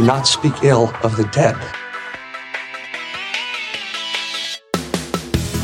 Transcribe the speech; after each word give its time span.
Do 0.00 0.06
not 0.06 0.26
speak 0.26 0.64
ill 0.64 0.90
of 1.02 1.18
the 1.18 1.24
dead. 1.24 1.54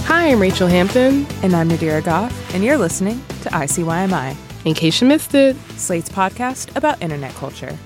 Hi, 0.05 0.29
I'm 0.29 0.41
Rachelle 0.41 0.69
Hampton. 0.69 1.27
And 1.43 1.57
I'm 1.57 1.71
Nadira 1.71 2.03
Goffe, 2.03 2.55
and 2.55 2.63
you're 2.63 2.77
listening 2.77 3.23
to 3.45 3.49
ICYMI, 3.49 4.37
In 4.67 4.75
case 4.75 5.01
you 5.01 5.09
missed 5.09 5.35
it. 5.35 5.57
Slate's 5.79 6.11
podcast 6.11 6.77
about 6.77 7.01
internet 7.01 7.35
culture. 7.37 7.79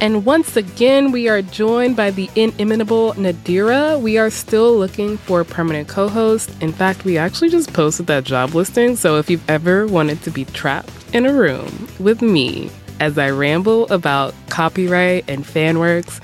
And 0.00 0.24
once 0.24 0.56
again, 0.56 1.12
we 1.12 1.28
are 1.28 1.42
joined 1.42 1.94
by 1.94 2.10
the 2.10 2.28
inimitable 2.34 3.12
Nadira. 3.12 4.00
We 4.00 4.18
are 4.18 4.30
still 4.30 4.76
looking 4.76 5.16
for 5.16 5.42
a 5.42 5.44
permanent 5.44 5.86
co 5.86 6.08
host. 6.08 6.50
In 6.60 6.72
fact, 6.72 7.04
we 7.04 7.18
actually 7.18 7.50
just 7.50 7.72
posted 7.72 8.08
that 8.08 8.24
job 8.24 8.52
listing. 8.56 8.96
So 8.96 9.18
if 9.18 9.30
you've 9.30 9.48
ever 9.48 9.86
wanted 9.86 10.22
to 10.22 10.32
be 10.32 10.44
trapped 10.44 10.90
in 11.14 11.24
a 11.24 11.32
room 11.32 11.86
with 12.00 12.20
me 12.20 12.72
as 13.00 13.18
I 13.18 13.30
ramble 13.30 13.86
about 13.92 14.34
copyright 14.48 15.24
and 15.28 15.46
fan 15.46 15.78
works, 15.78 16.20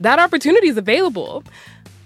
that 0.00 0.18
opportunity 0.18 0.68
is 0.68 0.76
available. 0.76 1.44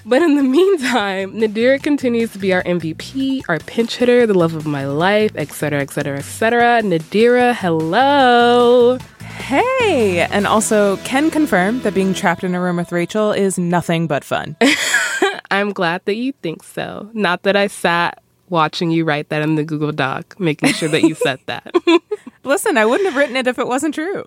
But 0.05 0.23
in 0.23 0.37
the 0.37 0.43
meantime, 0.43 1.33
Nadira 1.33 1.83
continues 1.83 2.33
to 2.33 2.39
be 2.39 2.53
our 2.53 2.63
MVP, 2.63 3.43
our 3.49 3.59
pinch 3.59 3.97
hitter, 3.97 4.27
the 4.27 4.35
love 4.35 4.55
of 4.55 4.65
my 4.65 4.87
life, 4.87 5.33
etc., 5.35 5.81
etc., 5.81 6.19
etc. 6.19 6.81
Nadira, 6.83 7.55
hello. 7.55 8.99
Hey! 9.21 10.21
And 10.31 10.47
also, 10.47 10.97
can 10.99 11.31
confirm 11.31 11.81
that 11.83 11.93
being 11.93 12.15
trapped 12.15 12.45
in 12.45 12.55
a 12.55 12.61
room 12.61 12.77
with 12.77 12.91
Rachelle 12.91 13.37
is 13.37 13.59
nothing 13.59 14.07
but 14.07 14.23
fun. 14.23 14.57
I'm 15.51 15.73
glad 15.73 16.03
that 16.05 16.15
you 16.15 16.33
think 16.43 16.63
so. 16.63 17.11
Not 17.13 17.43
that 17.43 17.57
I 17.57 17.67
sat 17.67 18.23
watching 18.49 18.91
you 18.91 19.05
write 19.05 19.29
that 19.29 19.43
in 19.43 19.55
the 19.55 19.65
Google 19.65 19.93
Doc, 19.93 20.39
making 20.39 20.73
sure 20.73 20.89
that 20.89 21.03
you 21.03 21.15
said 21.15 21.41
that. 21.47 21.75
Listen, 22.45 22.79
I 22.79 22.87
wouldn't 22.87 23.09
have 23.09 23.17
written 23.17 23.37
it 23.37 23.47
if 23.47 23.59
it 23.59 23.67
wasn't 23.67 23.95
true. 23.95 24.25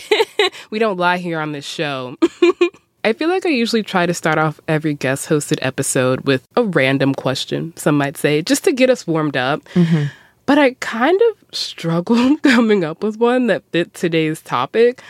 we 0.70 0.78
don't 0.78 0.96
lie 0.96 1.18
here 1.18 1.38
on 1.38 1.52
this 1.52 1.66
show. 1.66 2.16
I 3.04 3.12
feel 3.12 3.28
like 3.28 3.44
I 3.44 3.50
usually 3.50 3.82
try 3.82 4.06
to 4.06 4.14
start 4.14 4.38
off 4.38 4.60
every 4.68 4.94
guest 4.94 5.28
hosted 5.28 5.58
episode 5.60 6.20
with 6.22 6.46
a 6.56 6.62
random 6.62 7.14
question, 7.14 7.76
some 7.76 7.98
might 7.98 8.16
say, 8.16 8.42
just 8.42 8.64
to 8.64 8.72
get 8.72 8.90
us 8.90 9.06
warmed 9.06 9.36
up. 9.36 9.62
Mm-hmm. 9.74 10.04
But 10.46 10.58
I 10.58 10.74
kind 10.80 11.20
of 11.30 11.54
struggled 11.54 12.42
coming 12.42 12.84
up 12.84 13.02
with 13.02 13.18
one 13.18 13.48
that 13.48 13.64
fit 13.72 13.92
today's 13.94 14.40
topic. 14.40 15.02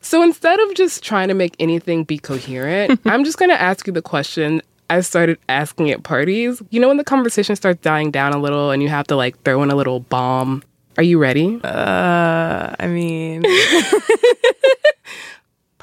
So 0.00 0.22
instead 0.22 0.60
of 0.60 0.74
just 0.74 1.02
trying 1.02 1.28
to 1.28 1.34
make 1.34 1.54
anything 1.58 2.04
be 2.04 2.18
coherent, 2.18 3.00
I'm 3.06 3.24
just 3.24 3.38
going 3.38 3.50
to 3.50 3.60
ask 3.60 3.86
you 3.86 3.92
the 3.92 4.02
question 4.02 4.60
I 4.90 5.00
started 5.00 5.38
asking 5.48 5.90
at 5.90 6.02
parties. 6.02 6.62
You 6.70 6.80
know, 6.80 6.88
when 6.88 6.96
the 6.96 7.04
conversation 7.04 7.56
starts 7.56 7.80
dying 7.80 8.10
down 8.10 8.32
a 8.32 8.38
little 8.38 8.70
and 8.70 8.82
you 8.82 8.88
have 8.88 9.06
to 9.08 9.16
like 9.16 9.42
throw 9.42 9.62
in 9.62 9.70
a 9.70 9.74
little 9.74 10.00
bomb. 10.00 10.62
Are 10.96 11.02
you 11.02 11.18
ready? 11.18 11.60
Uh, 11.64 12.74
I 12.78 12.86
mean, 12.86 13.44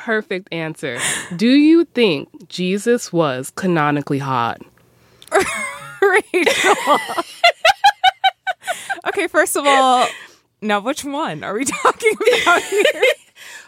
Perfect 0.03 0.52
answer. 0.52 0.98
Do 1.36 1.48
you 1.48 1.86
think 1.86 2.48
Jesus 2.50 3.14
was 3.14 3.52
canonically 3.52 4.18
hot? 4.18 4.59
Rachelle. 6.02 7.24
okay, 9.09 9.28
first 9.28 9.56
of 9.56 9.64
all, 9.68 10.08
now 10.59 10.80
which 10.80 11.06
one 11.06 11.44
are 11.44 11.53
we 11.53 11.66
talking 11.66 12.14
about 12.42 12.64
here? 12.64 13.03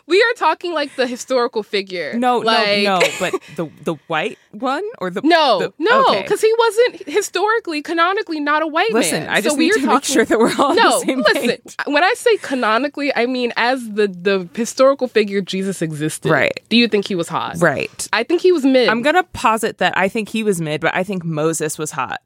We 0.06 0.22
are 0.22 0.34
talking 0.36 0.74
like 0.74 0.96
the 0.98 1.08
historical 1.08 1.64
figure. 1.64 2.14
No, 2.16 2.40
like, 2.40 2.84
no, 2.84 3.00
no, 3.00 3.08
but 3.22 3.34
the 3.56 3.70
the 3.84 3.94
white 4.08 4.38
one 4.52 4.84
or 5.00 5.10
the 5.10 5.22
No, 5.24 5.60
the- 5.60 5.74
no, 5.80 6.06
okay. 6.10 6.22
because 6.24 6.42
he 6.42 6.54
wasn't 6.60 7.08
historically, 7.08 7.82
canonically 7.82 8.42
not 8.42 8.62
a 8.64 8.68
white 8.68 8.92
Listen, 8.92 9.24
man. 9.24 9.30
I 9.30 9.40
just 9.40 9.58
we 9.58 9.66
need 9.70 9.78
are 9.78 9.80
to 9.80 9.88
make 9.88 10.04
sure 10.04 10.26
that 10.26 10.38
we're 10.38 10.54
all 10.60 10.76
no, 10.76 11.00
the 11.00 11.06
same 11.06 11.20
listen. 11.22 11.48
page. 11.48 11.76
When 11.88 12.04
I 12.04 12.14
say 12.18 12.36
canonically, 12.38 13.16
I 13.16 13.26
mean 13.28 13.54
as 13.56 13.82
the 13.92 14.08
the 14.10 14.50
historical 14.54 15.08
figure 15.08 15.40
Jesus 15.40 15.82
existed. 15.82 16.30
Right. 16.30 16.60
Do 16.70 16.76
you 16.76 16.88
think 16.90 17.08
he 17.08 17.16
was 17.16 17.30
hot? 17.30 17.58
Right. 17.60 18.08
I 18.12 18.24
think 18.24 18.42
he 18.42 18.52
was 18.52 18.66
mid. 18.66 18.90
I'm 18.90 19.04
gonna 19.04 19.24
posit 19.24 19.78
that 19.78 19.98
I 19.98 20.10
think 20.10 20.28
he 20.30 20.44
was 20.44 20.60
mid, 20.60 20.82
but 20.82 20.94
I 20.94 21.04
think 21.04 21.24
Moses 21.24 21.78
was 21.78 21.92
hot. 21.92 22.20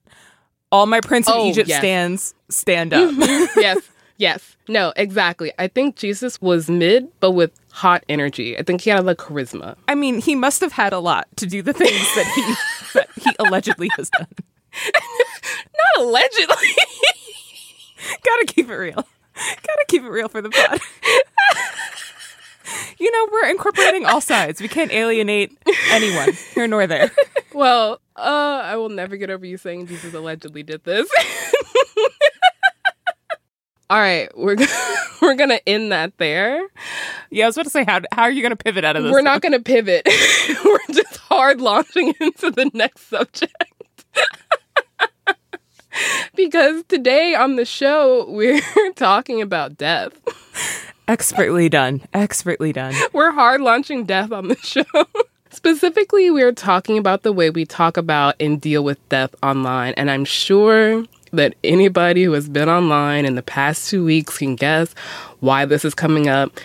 All 0.72 0.86
my 0.88 1.00
Prince 1.00 1.28
of 1.30 1.36
Oh, 1.38 1.46
Egypt 1.48 1.70
yes. 1.70 1.78
stands 1.80 2.34
stand 2.50 2.94
up. 2.94 3.10
Mm-hmm. 3.12 3.60
yes, 3.60 3.78
yes. 4.18 4.56
No, 4.68 4.94
exactly. 4.96 5.52
I 5.58 5.68
think 5.68 5.96
Jesus 5.96 6.42
was 6.42 6.70
mid, 6.70 7.08
but 7.20 7.32
with 7.32 7.52
hot 7.72 8.04
energy. 8.10 8.58
I 8.58 8.64
think 8.64 8.82
he 8.82 8.90
had 8.90 9.06
like 9.06 9.18
charisma. 9.18 9.76
I 9.88 9.96
mean, 9.96 10.20
he 10.20 10.36
must 10.36 10.62
have 10.62 10.72
had 10.72 10.94
a 10.94 11.00
lot 11.00 11.28
to 11.38 11.46
do 11.46 11.62
the 11.62 11.74
things 11.74 11.92
that 12.16 12.32
he 12.36 12.94
that 13.00 13.10
he 13.16 13.32
allegedly 13.40 13.90
has 13.98 14.10
done. 14.10 14.28
Not 14.94 16.06
allegedly. 16.06 16.56
Gotta 18.24 18.46
keep 18.48 18.70
it 18.70 18.76
real. 18.76 19.06
Gotta 19.36 19.86
keep 19.88 20.04
it 20.04 20.10
real 20.10 20.30
for 20.30 20.42
the 20.42 20.50
pod. 20.50 20.80
you 22.98 23.12
know, 23.12 23.28
we're 23.32 23.50
incorporating 23.50 24.06
all 24.06 24.22
sides. 24.22 24.62
We 24.62 24.68
can't 24.68 24.92
alienate 24.92 25.58
anyone 25.92 26.34
here 26.54 26.68
nor 26.68 26.88
there. 26.88 27.12
well, 27.54 28.02
uh, 28.16 28.62
I 28.64 28.76
will 28.78 28.90
never 28.90 29.18
get 29.18 29.30
over 29.30 29.46
you 29.46 29.58
saying 29.58 29.88
Jesus 29.88 30.14
allegedly 30.14 30.64
did 30.64 30.84
this. 30.84 31.10
All 33.90 33.98
right, 34.00 34.30
we're 34.38 34.56
gonna, 34.56 34.96
we're 35.22 35.36
gonna 35.36 35.62
end 35.66 35.92
that 35.94 36.18
there. 36.18 36.62
Yeah, 37.30 37.46
I 37.46 37.48
was 37.48 37.56
about 37.56 37.64
to 37.66 37.70
say, 37.70 37.86
how 37.86 38.02
how 38.12 38.24
are 38.24 38.32
you 38.32 38.42
gonna 38.42 38.58
pivot 38.58 38.84
out 38.84 38.98
of 38.98 39.04
this? 39.04 39.12
We're 39.12 39.22
not 39.22 39.42
gonna 39.42 39.62
pivot. 39.62 40.06
we're 40.66 40.94
just 40.94 41.18
hard 41.18 41.62
launching 41.62 42.10
into 42.20 42.52
the 42.52 42.70
next 42.74 43.08
subject. 43.08 43.54
because 46.36 46.84
today 46.90 47.34
on 47.34 47.56
the 47.56 47.66
show 47.66 48.30
we're 48.30 48.62
talking 48.96 49.42
about 49.42 49.78
death. 49.78 50.12
expertly 51.08 51.70
done. 51.70 52.02
Expertly 52.14 52.74
done. 52.74 52.94
We're 53.14 53.32
hard 53.32 53.62
launching 53.62 54.04
death 54.04 54.34
on 54.34 54.50
the 54.50 54.58
show. 54.58 54.84
Specifically, 55.50 56.30
we're 56.30 56.52
talking 56.52 56.98
about 56.98 57.24
the 57.24 57.32
way 57.32 57.50
we 57.50 57.66
talk 57.66 57.96
about 57.96 58.36
and 58.40 58.60
deal 58.60 58.84
with 58.84 59.00
death 59.08 59.34
online. 59.42 59.94
And 59.96 60.12
I'm 60.12 60.26
sure 60.26 61.06
that 61.38 61.56
anybody 61.64 62.24
who 62.24 62.34
has 62.34 62.50
been 62.50 62.70
online 62.70 63.26
in 63.26 63.36
the 63.36 63.42
past 63.42 63.90
two 63.90 64.04
weeks 64.04 64.38
can 64.38 64.56
guess 64.56 64.94
why 65.40 65.66
this 65.66 65.86
is 65.86 65.96
coming 65.96 66.28
up. 66.28 66.60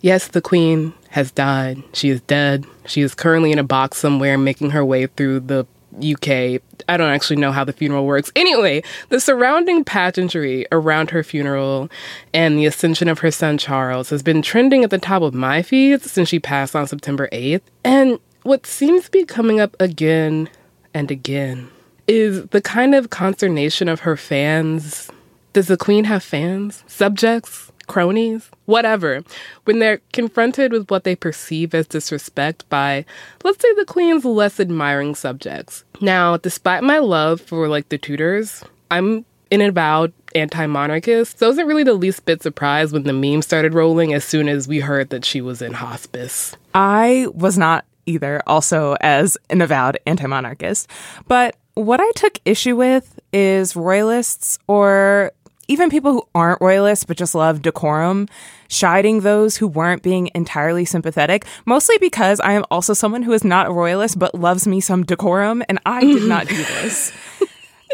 Yes, 0.00 0.28
the 0.28 0.40
queen 0.40 0.94
has 1.10 1.30
died. 1.30 1.82
She 1.92 2.08
is 2.08 2.20
dead. 2.22 2.64
She 2.86 3.02
is 3.02 3.14
currently 3.14 3.52
in 3.52 3.58
a 3.58 3.64
box 3.64 3.98
somewhere 3.98 4.38
making 4.38 4.70
her 4.70 4.84
way 4.84 5.06
through 5.06 5.40
the 5.40 5.66
UK. 5.96 6.62
I 6.88 6.96
don't 6.96 7.12
actually 7.12 7.36
know 7.36 7.52
how 7.52 7.64
the 7.64 7.72
funeral 7.72 8.06
works. 8.06 8.32
Anyway, 8.34 8.82
the 9.10 9.20
surrounding 9.20 9.84
pageantry 9.84 10.66
around 10.72 11.10
her 11.10 11.22
funeral 11.22 11.90
and 12.32 12.58
the 12.58 12.66
ascension 12.66 13.08
of 13.08 13.20
her 13.20 13.30
son 13.30 13.58
Charles 13.58 14.10
has 14.10 14.22
been 14.22 14.42
trending 14.42 14.84
at 14.84 14.90
the 14.90 14.98
top 14.98 15.22
of 15.22 15.34
my 15.34 15.62
feeds 15.62 16.10
since 16.10 16.28
she 16.28 16.38
passed 16.38 16.74
on 16.74 16.86
September 16.86 17.28
8th. 17.32 17.62
And 17.84 18.18
what 18.42 18.66
seems 18.66 19.04
to 19.04 19.10
be 19.10 19.24
coming 19.24 19.60
up 19.60 19.76
again 19.78 20.48
and 20.94 21.10
again 21.10 21.70
is 22.12 22.46
the 22.48 22.60
kind 22.60 22.94
of 22.94 23.08
consternation 23.08 23.88
of 23.88 24.00
her 24.00 24.18
fans. 24.18 25.10
Does 25.54 25.68
the 25.68 25.78
queen 25.78 26.04
have 26.04 26.22
fans? 26.22 26.84
Subjects? 26.86 27.72
Cronies? 27.88 28.50
Whatever. 28.66 29.24
When 29.64 29.78
they're 29.78 30.00
confronted 30.12 30.72
with 30.72 30.90
what 30.90 31.04
they 31.04 31.16
perceive 31.16 31.74
as 31.74 31.86
disrespect 31.86 32.68
by, 32.68 33.06
let's 33.44 33.62
say, 33.62 33.72
the 33.74 33.86
queen's 33.86 34.26
less 34.26 34.60
admiring 34.60 35.14
subjects. 35.14 35.84
Now, 36.02 36.36
despite 36.36 36.82
my 36.82 36.98
love 36.98 37.40
for 37.40 37.66
like 37.66 37.88
the 37.88 37.96
Tudors, 37.96 38.62
I'm 38.90 39.24
an 39.50 39.62
avowed 39.62 40.12
anti-monarchist, 40.34 41.38
so 41.38 41.46
I 41.46 41.48
wasn't 41.48 41.68
really 41.68 41.84
the 41.84 41.94
least 41.94 42.26
bit 42.26 42.42
surprised 42.42 42.92
when 42.92 43.04
the 43.04 43.12
meme 43.14 43.42
started 43.42 43.72
rolling 43.72 44.12
as 44.12 44.24
soon 44.24 44.48
as 44.48 44.68
we 44.68 44.80
heard 44.80 45.10
that 45.10 45.24
she 45.24 45.40
was 45.40 45.62
in 45.62 45.72
hospice. 45.72 46.56
I 46.74 47.26
was 47.34 47.56
not 47.56 47.86
either, 48.06 48.42
also 48.46 48.96
as 49.00 49.36
an 49.50 49.60
avowed 49.60 49.98
anti 50.06 50.26
monarchist. 50.26 50.88
But 51.28 51.56
what 51.74 52.00
I 52.00 52.10
took 52.12 52.38
issue 52.44 52.76
with 52.76 53.18
is 53.32 53.74
royalists 53.74 54.58
or 54.66 55.32
even 55.68 55.90
people 55.90 56.12
who 56.12 56.28
aren't 56.34 56.60
royalists 56.60 57.04
but 57.04 57.16
just 57.16 57.34
love 57.34 57.62
decorum, 57.62 58.28
chiding 58.68 59.20
those 59.20 59.56
who 59.56 59.66
weren't 59.66 60.02
being 60.02 60.30
entirely 60.34 60.84
sympathetic, 60.84 61.46
mostly 61.64 61.96
because 61.98 62.40
I 62.40 62.52
am 62.52 62.64
also 62.70 62.92
someone 62.94 63.22
who 63.22 63.32
is 63.32 63.44
not 63.44 63.68
a 63.68 63.72
royalist 63.72 64.18
but 64.18 64.34
loves 64.34 64.66
me 64.66 64.80
some 64.80 65.04
decorum, 65.04 65.62
and 65.68 65.78
I 65.86 66.00
did 66.00 66.24
not 66.24 66.48
do 66.48 66.56
this. 66.56 67.12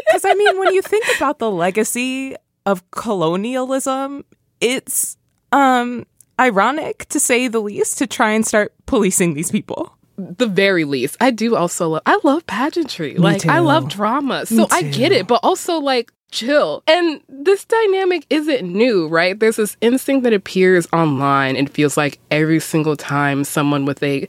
Because 0.07 0.23
I 0.25 0.33
mean, 0.33 0.57
when 0.57 0.73
you 0.73 0.81
think 0.81 1.05
about 1.17 1.39
the 1.39 1.51
legacy 1.51 2.35
of 2.65 2.89
colonialism, 2.89 4.23
it's 4.59 5.17
um 5.51 6.05
ironic 6.39 7.05
to 7.09 7.19
say 7.19 7.47
the 7.47 7.59
least 7.59 7.97
to 7.99 8.07
try 8.07 8.31
and 8.31 8.47
start 8.47 8.73
policing 8.85 9.33
these 9.33 9.51
people. 9.51 9.98
The 10.19 10.47
very 10.47 10.83
least. 10.83 11.15
I 11.21 11.31
do 11.31 11.55
also 11.55 11.89
love 11.89 12.01
I 12.05 12.19
love 12.23 12.45
pageantry. 12.45 13.15
like 13.15 13.45
I 13.45 13.59
love 13.59 13.87
drama. 13.89 14.45
So 14.45 14.67
I 14.69 14.83
get 14.83 15.11
it, 15.11 15.27
but 15.27 15.39
also 15.43 15.79
like 15.79 16.11
chill. 16.31 16.83
And 16.87 17.21
this 17.29 17.65
dynamic 17.65 18.25
isn't 18.29 18.63
new, 18.63 19.07
right? 19.07 19.39
There's 19.39 19.55
this 19.55 19.77
instinct 19.81 20.23
that 20.23 20.33
appears 20.33 20.87
online 20.91 21.55
and 21.55 21.69
feels 21.71 21.97
like 21.97 22.19
every 22.29 22.59
single 22.59 22.95
time 22.95 23.43
someone 23.43 23.85
with 23.85 24.03
a 24.03 24.27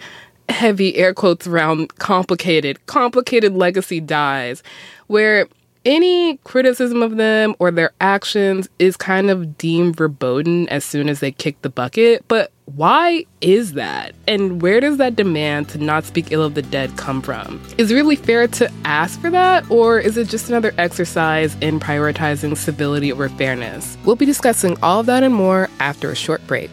heavy 0.48 0.96
air 0.96 1.14
quotes 1.14 1.46
around 1.46 1.96
complicated, 1.98 2.84
complicated 2.86 3.54
legacy 3.54 4.00
dies, 4.00 4.62
where 5.08 5.48
any 5.84 6.36
criticism 6.38 7.02
of 7.02 7.16
them 7.16 7.54
or 7.58 7.70
their 7.70 7.92
actions 8.00 8.68
is 8.78 8.96
kind 8.96 9.30
of 9.30 9.56
deemed 9.56 9.96
verboten 9.96 10.68
as 10.68 10.84
soon 10.84 11.08
as 11.08 11.20
they 11.20 11.32
kick 11.32 11.60
the 11.62 11.70
bucket. 11.70 12.24
But 12.28 12.52
why 12.76 13.24
is 13.40 13.72
that? 13.72 14.14
And 14.28 14.62
where 14.62 14.80
does 14.80 14.98
that 14.98 15.16
demand 15.16 15.68
to 15.70 15.78
not 15.78 16.04
speak 16.04 16.30
ill 16.30 16.42
of 16.42 16.54
the 16.54 16.62
dead 16.62 16.96
come 16.96 17.22
from? 17.22 17.60
Is 17.78 17.90
it 17.90 17.94
really 17.94 18.16
fair 18.16 18.46
to 18.48 18.70
ask 18.84 19.20
for 19.20 19.30
that, 19.30 19.68
or 19.70 19.98
is 19.98 20.16
it 20.16 20.28
just 20.28 20.48
another 20.48 20.72
exercise 20.78 21.56
in 21.60 21.80
prioritizing 21.80 22.56
civility 22.56 23.12
over 23.12 23.28
fairness? 23.28 23.96
We'll 24.04 24.16
be 24.16 24.26
discussing 24.26 24.76
all 24.82 25.00
of 25.00 25.06
that 25.06 25.22
and 25.22 25.34
more 25.34 25.68
after 25.80 26.10
a 26.10 26.16
short 26.16 26.46
break. 26.46 26.70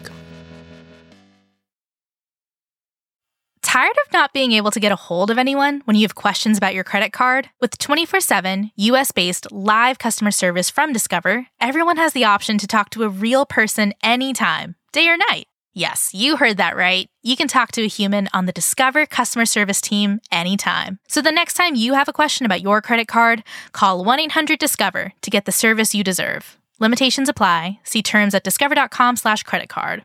Tired 3.62 3.96
of 4.06 4.12
not 4.12 4.32
being 4.32 4.52
able 4.52 4.70
to 4.70 4.80
get 4.80 4.92
a 4.92 4.96
hold 4.96 5.30
of 5.30 5.36
anyone 5.36 5.82
when 5.84 5.94
you 5.94 6.02
have 6.02 6.14
questions 6.14 6.56
about 6.56 6.74
your 6.74 6.84
credit 6.84 7.12
card? 7.12 7.50
With 7.60 7.76
24 7.76 8.20
7 8.20 8.70
US 8.76 9.10
based 9.12 9.52
live 9.52 9.98
customer 9.98 10.30
service 10.30 10.70
from 10.70 10.92
Discover, 10.92 11.48
everyone 11.60 11.96
has 11.98 12.12
the 12.12 12.24
option 12.24 12.56
to 12.58 12.66
talk 12.66 12.90
to 12.90 13.04
a 13.04 13.08
real 13.08 13.44
person 13.44 13.92
anytime, 14.02 14.74
day 14.92 15.08
or 15.08 15.16
night. 15.16 15.48
Yes, 15.78 16.10
you 16.12 16.38
heard 16.38 16.56
that 16.56 16.74
right. 16.74 17.06
You 17.22 17.36
can 17.36 17.46
talk 17.46 17.70
to 17.72 17.84
a 17.84 17.86
human 17.86 18.28
on 18.34 18.46
the 18.46 18.52
Discover 18.52 19.06
customer 19.06 19.46
service 19.46 19.80
team 19.80 20.18
anytime. 20.32 20.98
So 21.06 21.22
the 21.22 21.30
next 21.30 21.54
time 21.54 21.76
you 21.76 21.94
have 21.94 22.08
a 22.08 22.12
question 22.12 22.44
about 22.44 22.62
your 22.62 22.82
credit 22.82 23.06
card, 23.06 23.44
call 23.70 24.04
1 24.04 24.18
800 24.18 24.58
Discover 24.58 25.12
to 25.22 25.30
get 25.30 25.44
the 25.44 25.52
service 25.52 25.94
you 25.94 26.02
deserve. 26.02 26.58
Limitations 26.80 27.28
apply. 27.28 27.78
See 27.84 28.02
terms 28.02 28.34
at 28.34 28.42
discover.com/slash 28.42 29.44
credit 29.44 29.68
card. 29.68 30.04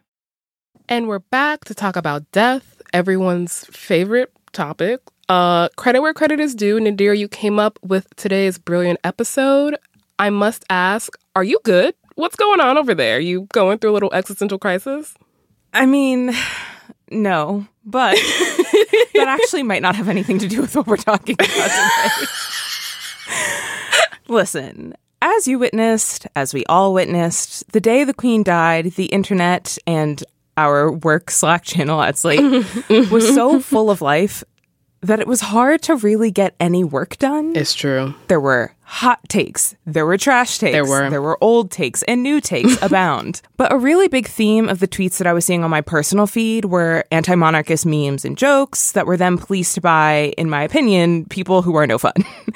And 0.88 1.08
we're 1.08 1.26
back 1.34 1.66
to 1.66 1.74
talk 1.74 1.96
about 1.96 2.32
death, 2.32 2.80
everyone's 2.94 3.66
favorite 3.66 4.32
topic. 4.52 5.02
Uh, 5.28 5.70
credit 5.70 6.02
where 6.02 6.14
credit 6.14 6.40
is 6.40 6.54
due. 6.54 6.80
Nadir, 6.80 7.16
you 7.16 7.28
came 7.28 7.58
up 7.58 7.80
with 7.82 8.16
today's 8.16 8.60
brilliant 8.60 9.00
episode. 9.04 9.78
I 10.20 10.30
must 10.30 10.66
ask, 10.70 11.18
are 11.36 11.44
you 11.44 11.58
good? 11.64 11.96
What's 12.14 12.36
going 12.36 12.60
on 12.60 12.78
over 12.78 12.94
there? 12.94 13.18
Are 13.18 13.20
you 13.20 13.48
going 13.54 13.80
through 13.80 13.90
a 13.90 13.98
little 13.98 14.14
existential 14.14 14.60
crisis? 14.60 15.16
I 15.74 15.86
mean, 15.86 16.34
no, 17.10 17.68
but 17.84 18.16
that 19.14 19.26
actually 19.28 19.64
might 19.64 19.82
not 19.82 19.96
have 19.96 20.08
anything 20.08 20.40
to 20.40 20.48
do 20.48 20.62
with 20.62 20.76
what 20.76 20.88
we're 20.88 20.98
talking 20.98 21.36
about 21.36 21.48
today. 21.48 22.26
Listen, 24.28 24.94
as 25.22 25.48
you 25.48 25.58
witnessed, 25.58 26.28
as 26.36 26.54
we 26.54 26.66
all 26.66 26.94
witnessed, 26.94 27.72
the 27.72 27.80
day 27.80 28.04
the 28.04 28.14
Queen 28.14 28.44
died, 28.44 28.92
the 28.94 29.06
internet 29.06 29.78
and 29.88 30.24
our 30.58 30.92
work 30.92 31.32
Slack 31.32 31.64
channel 31.64 32.02
at 32.02 32.18
Slate 32.18 32.66
was 33.12 33.34
so 33.34 33.60
full 33.60 33.90
of 33.90 34.02
life 34.02 34.44
that 35.04 35.20
it 35.20 35.28
was 35.28 35.42
hard 35.42 35.82
to 35.84 35.96
really 35.98 36.32
get 36.32 36.56
any 36.60 36.84
work 36.84 37.18
done. 37.18 37.56
It's 37.56 37.74
true. 37.76 38.16
There 38.28 38.40
were 38.40 38.74
hot 38.86 39.20
takes, 39.28 39.76
there 39.86 40.06
were 40.06 40.18
trash 40.18 40.60
takes, 40.60 40.74
There 40.74 40.86
were. 40.86 41.10
there 41.10 41.22
were 41.22 41.38
old 41.42 41.72
takes, 41.72 42.04
and 42.04 42.22
new 42.22 42.40
takes 42.40 42.78
abound. 42.82 43.42
But 43.58 43.72
a 43.74 43.78
really 43.78 44.08
big 44.08 44.28
theme 44.28 44.70
of 44.70 44.80
the 44.80 44.88
tweets 44.88 45.18
that 45.18 45.28
I 45.28 45.34
was 45.34 45.46
seeing 45.46 45.64
on 45.64 45.70
my 45.72 45.82
personal 45.82 46.28
feed 46.28 46.66
were 46.66 47.04
anti 47.12 47.36
monarchist 47.36 47.86
memes 47.86 48.24
and 48.26 48.38
jokes 48.38 48.92
that 48.94 49.06
were 49.06 49.18
then 49.18 49.38
policed 49.38 49.82
by, 49.82 50.34
in 50.38 50.50
my 50.50 50.64
opinion, 50.64 51.26
people 51.26 51.62
who 51.64 51.76
are 51.76 51.88
no 51.88 51.98
fun. 51.98 52.14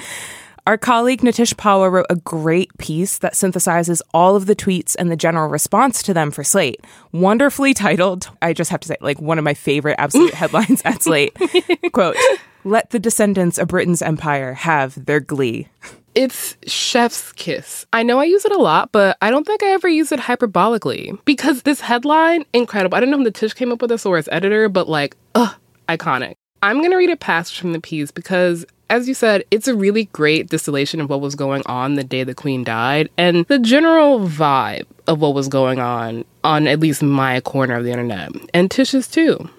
Our 0.67 0.77
colleague 0.77 1.21
Nitish 1.21 1.53
Pahwa 1.53 1.89
wrote 1.89 2.07
a 2.09 2.17
great 2.17 2.77
piece 2.77 3.19
that 3.19 3.35
synthesizes 3.35 4.01
all 4.13 4.35
of 4.35 4.47
the 4.47 4.55
tweets 4.55 4.97
and 4.99 5.09
the 5.09 5.15
general 5.15 5.47
response 5.47 6.03
to 6.03 6.13
them 6.13 6.29
for 6.29 6.43
Slate. 6.43 6.81
Wonderfully 7.13 7.73
titled, 7.73 8.29
I 8.41 8.51
just 8.51 8.69
have 8.71 8.81
to 8.81 8.87
say, 8.89 8.97
like 8.99 9.21
one 9.21 9.37
of 9.37 9.45
my 9.45 9.53
favorite 9.53 9.95
absolute 9.97 10.33
headlines 10.33 10.81
at 10.83 11.03
Slate. 11.03 11.37
Quote, 11.93 12.17
let 12.65 12.89
the 12.89 12.99
descendants 12.99 13.57
of 13.57 13.69
Britain's 13.69 14.01
empire 14.01 14.55
have 14.55 15.05
their 15.05 15.21
glee. 15.21 15.69
It's 16.15 16.57
chef's 16.67 17.31
kiss. 17.31 17.85
I 17.93 18.03
know 18.03 18.19
I 18.19 18.25
use 18.25 18.43
it 18.43 18.51
a 18.51 18.59
lot, 18.59 18.91
but 18.91 19.15
I 19.21 19.31
don't 19.31 19.47
think 19.47 19.63
I 19.63 19.67
ever 19.67 19.87
use 19.87 20.11
it 20.11 20.19
hyperbolically 20.19 21.17
because 21.23 21.61
this 21.61 21.79
headline, 21.79 22.43
incredible. 22.51 22.97
I 22.97 22.99
don't 22.99 23.09
know 23.09 23.25
if 23.25 23.33
Nitish 23.33 23.55
came 23.55 23.71
up 23.71 23.81
with 23.81 23.89
this 23.89 24.05
or 24.05 24.17
his 24.17 24.27
editor, 24.33 24.67
but 24.67 24.89
like, 24.89 25.15
ugh, 25.33 25.55
iconic. 25.87 26.35
I'm 26.61 26.79
going 26.79 26.91
to 26.91 26.97
read 26.97 27.11
a 27.11 27.15
passage 27.15 27.59
from 27.59 27.71
the 27.71 27.79
piece 27.79 28.11
because, 28.11 28.65
as 28.89 29.07
you 29.07 29.13
said, 29.13 29.43
it's 29.51 29.67
a 29.67 29.75
really 29.75 30.05
great 30.05 30.49
distillation 30.49 31.01
of 31.01 31.09
what 31.09 31.21
was 31.21 31.35
going 31.35 31.61
on 31.65 31.95
the 31.95 32.03
day 32.03 32.23
the 32.23 32.35
Queen 32.35 32.63
died 32.63 33.09
and 33.17 33.45
the 33.47 33.59
general 33.59 34.19
vibe 34.21 34.85
of 35.07 35.19
what 35.19 35.33
was 35.33 35.47
going 35.47 35.79
on 35.79 36.23
on 36.43 36.67
at 36.67 36.79
least 36.79 37.01
my 37.03 37.41
corner 37.41 37.75
of 37.75 37.83
the 37.83 37.91
internet, 37.91 38.31
and 38.53 38.71
Tish's 38.71 39.07
too. 39.07 39.49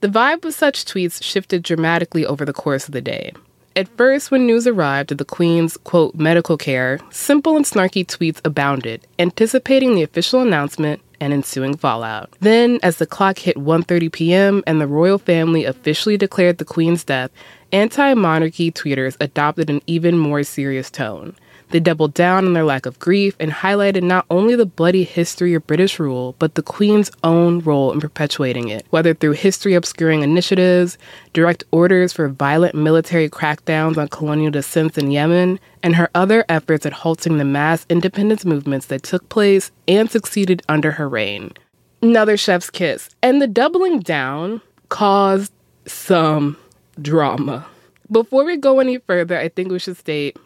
The 0.00 0.08
vibe 0.08 0.44
of 0.44 0.54
such 0.54 0.84
tweets 0.84 1.22
shifted 1.22 1.62
dramatically 1.62 2.26
over 2.26 2.44
the 2.44 2.52
course 2.52 2.86
of 2.86 2.92
the 2.92 3.00
day. 3.00 3.32
At 3.74 3.88
first, 3.96 4.30
when 4.30 4.46
news 4.46 4.66
arrived 4.66 5.12
of 5.12 5.18
the 5.18 5.24
Queen's, 5.24 5.76
quote, 5.78 6.14
medical 6.14 6.58
care, 6.58 6.98
simple 7.10 7.56
and 7.56 7.64
snarky 7.64 8.04
tweets 8.04 8.40
abounded, 8.44 9.06
anticipating 9.18 9.94
the 9.94 10.02
official 10.02 10.40
announcement 10.40 11.00
and 11.22 11.32
ensuing 11.32 11.76
fallout. 11.76 12.34
Then, 12.40 12.80
as 12.82 12.96
the 12.96 13.06
clock 13.06 13.38
hit 13.38 13.56
1:30 13.56 14.10
p.m. 14.10 14.64
and 14.66 14.80
the 14.80 14.88
royal 14.88 15.18
family 15.18 15.64
officially 15.64 16.16
declared 16.16 16.58
the 16.58 16.64
Queen's 16.64 17.04
death, 17.04 17.30
anti-monarchy 17.70 18.72
tweeters 18.72 19.16
adopted 19.20 19.70
an 19.70 19.80
even 19.86 20.18
more 20.18 20.42
serious 20.42 20.90
tone. 20.90 21.36
They 21.72 21.80
doubled 21.80 22.12
down 22.12 22.44
on 22.44 22.52
their 22.52 22.64
lack 22.64 22.84
of 22.84 22.98
grief 22.98 23.34
and 23.40 23.50
highlighted 23.50 24.02
not 24.02 24.26
only 24.30 24.54
the 24.54 24.66
bloody 24.66 25.04
history 25.04 25.54
of 25.54 25.66
British 25.66 25.98
rule, 25.98 26.36
but 26.38 26.54
the 26.54 26.62
Queen's 26.62 27.10
own 27.24 27.60
role 27.60 27.90
in 27.92 27.98
perpetuating 27.98 28.68
it, 28.68 28.84
whether 28.90 29.14
through 29.14 29.32
history 29.32 29.72
obscuring 29.72 30.20
initiatives, 30.22 30.98
direct 31.32 31.64
orders 31.70 32.12
for 32.12 32.28
violent 32.28 32.74
military 32.74 33.26
crackdowns 33.30 33.96
on 33.96 34.08
colonial 34.08 34.50
dissents 34.50 34.98
in 34.98 35.10
Yemen, 35.10 35.58
and 35.82 35.96
her 35.96 36.10
other 36.14 36.44
efforts 36.50 36.84
at 36.84 36.92
halting 36.92 37.38
the 37.38 37.44
mass 37.44 37.86
independence 37.88 38.44
movements 38.44 38.86
that 38.86 39.02
took 39.02 39.26
place 39.30 39.72
and 39.88 40.10
succeeded 40.10 40.62
under 40.68 40.90
her 40.90 41.08
reign. 41.08 41.54
Another 42.02 42.36
chef's 42.36 42.68
kiss. 42.68 43.08
And 43.22 43.40
the 43.40 43.46
doubling 43.46 44.00
down 44.00 44.60
caused 44.90 45.54
some 45.86 46.58
drama. 47.00 47.64
Before 48.10 48.44
we 48.44 48.58
go 48.58 48.78
any 48.78 48.98
further, 48.98 49.38
I 49.38 49.48
think 49.48 49.70
we 49.70 49.78
should 49.78 49.96
state 49.96 50.36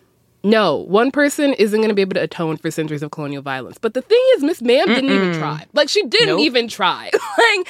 no, 0.47 0.77
one 0.77 1.11
person 1.11 1.53
isn't 1.55 1.79
going 1.81 1.89
to 1.89 1.95
be 1.95 2.03
able 2.03 2.15
to 2.15 2.23
atone 2.23 2.57
for 2.57 2.71
centuries 2.71 3.03
of 3.03 3.11
colonial 3.11 3.43
violence. 3.43 3.79
But 3.79 3.95
the 3.95 4.03
thing 4.03 4.23
is, 4.37 4.45
Miss 4.45 4.63
Ma'am 4.63 4.87
didn't 4.87 5.11
even 5.11 5.35
try. 5.35 5.67
Like, 5.73 5.89
she 5.89 6.05
didn't 6.05 6.29
Nope. 6.37 6.41
even 6.41 6.69
try. 6.69 7.11
like, 7.39 7.69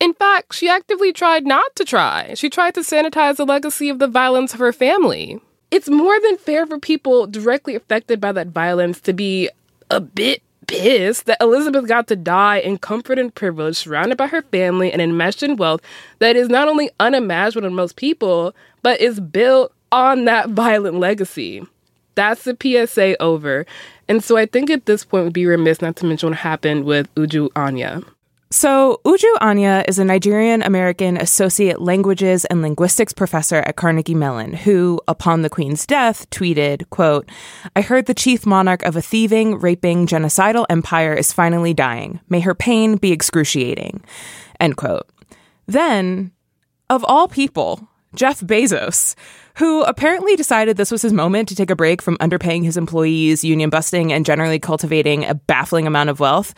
in 0.00 0.12
fact, 0.14 0.52
she 0.54 0.68
actively 0.68 1.12
tried 1.12 1.46
not 1.46 1.74
to 1.76 1.84
try. 1.84 2.34
She 2.34 2.50
tried 2.50 2.74
to 2.74 2.80
sanitize 2.80 3.36
the 3.36 3.46
legacy 3.46 3.88
of 3.88 4.00
the 4.00 4.08
violence 4.08 4.52
of 4.52 4.58
her 4.60 4.72
family. 4.72 5.40
It's 5.70 5.88
more 5.88 6.18
than 6.20 6.36
fair 6.36 6.66
for 6.66 6.78
people 6.80 7.26
directly 7.28 7.76
affected 7.76 8.20
by 8.20 8.32
that 8.32 8.48
violence 8.48 9.00
to 9.02 9.12
be 9.12 9.48
a 9.90 10.00
bit 10.00 10.42
pissed 10.66 11.26
that 11.26 11.40
Elizabeth 11.40 11.86
got 11.86 12.08
to 12.08 12.16
die 12.16 12.58
in 12.58 12.76
comfort 12.78 13.20
and 13.20 13.32
privilege, 13.32 13.76
surrounded 13.76 14.18
by 14.18 14.26
her 14.26 14.42
family 14.42 14.90
and 14.92 15.00
enmeshed 15.00 15.44
in 15.44 15.54
wealth 15.56 15.80
that 16.18 16.34
is 16.34 16.48
not 16.48 16.66
only 16.66 16.90
unimaginable 16.98 17.68
to 17.68 17.74
most 17.74 17.94
people, 17.94 18.52
but 18.82 19.00
is 19.00 19.20
built 19.20 19.72
on 19.92 20.24
that 20.24 20.50
violent 20.50 20.98
legacy. 20.98 21.62
That's 22.16 22.42
the 22.42 22.56
PSA 22.60 23.22
over. 23.22 23.64
And 24.08 24.24
so 24.24 24.36
I 24.36 24.46
think 24.46 24.70
at 24.70 24.86
this 24.86 25.04
point 25.04 25.24
would 25.24 25.32
be 25.32 25.46
remiss 25.46 25.80
not 25.80 25.94
to 25.96 26.06
mention 26.06 26.30
what 26.30 26.38
happened 26.38 26.84
with 26.84 27.14
Uju 27.14 27.50
Anya. 27.54 28.02
So, 28.48 29.00
Uju 29.04 29.34
Anya 29.40 29.84
is 29.88 29.98
a 29.98 30.04
Nigerian 30.04 30.62
American 30.62 31.16
associate 31.16 31.80
languages 31.80 32.44
and 32.44 32.62
linguistics 32.62 33.12
professor 33.12 33.56
at 33.56 33.74
Carnegie 33.74 34.14
Mellon 34.14 34.52
who, 34.52 35.00
upon 35.08 35.42
the 35.42 35.50
Queen's 35.50 35.84
death, 35.84 36.30
tweeted, 36.30 36.88
quote, 36.90 37.28
I 37.74 37.80
heard 37.80 38.06
the 38.06 38.14
chief 38.14 38.46
monarch 38.46 38.84
of 38.84 38.94
a 38.94 39.02
thieving, 39.02 39.58
raping, 39.58 40.06
genocidal 40.06 40.64
empire 40.70 41.12
is 41.12 41.32
finally 41.32 41.74
dying. 41.74 42.20
May 42.28 42.38
her 42.40 42.54
pain 42.54 42.96
be 42.96 43.10
excruciating. 43.10 44.04
End 44.60 44.76
quote. 44.76 45.08
Then, 45.66 46.30
of 46.88 47.04
all 47.04 47.26
people, 47.26 47.88
Jeff 48.14 48.40
Bezos, 48.40 49.16
who 49.56 49.82
apparently 49.84 50.36
decided 50.36 50.76
this 50.76 50.90
was 50.90 51.02
his 51.02 51.12
moment 51.12 51.48
to 51.48 51.54
take 51.54 51.70
a 51.70 51.76
break 51.76 52.02
from 52.02 52.16
underpaying 52.18 52.64
his 52.64 52.76
employees, 52.76 53.42
union 53.44 53.70
busting, 53.70 54.12
and 54.12 54.26
generally 54.26 54.58
cultivating 54.58 55.24
a 55.24 55.34
baffling 55.34 55.86
amount 55.86 56.10
of 56.10 56.20
wealth, 56.20 56.54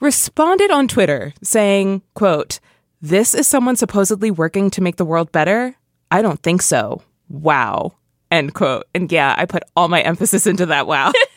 responded 0.00 0.70
on 0.70 0.88
Twitter 0.88 1.32
saying, 1.42 2.02
quote, 2.14 2.58
This 3.00 3.34
is 3.34 3.46
someone 3.46 3.76
supposedly 3.76 4.30
working 4.30 4.70
to 4.70 4.82
make 4.82 4.96
the 4.96 5.04
world 5.04 5.30
better? 5.30 5.76
I 6.10 6.22
don't 6.22 6.42
think 6.42 6.62
so. 6.62 7.02
Wow. 7.28 7.94
End 8.30 8.54
quote. 8.54 8.86
And 8.94 9.10
yeah, 9.10 9.34
I 9.36 9.46
put 9.46 9.62
all 9.76 9.88
my 9.88 10.02
emphasis 10.02 10.46
into 10.46 10.66
that 10.66 10.86
wow. 10.86 11.12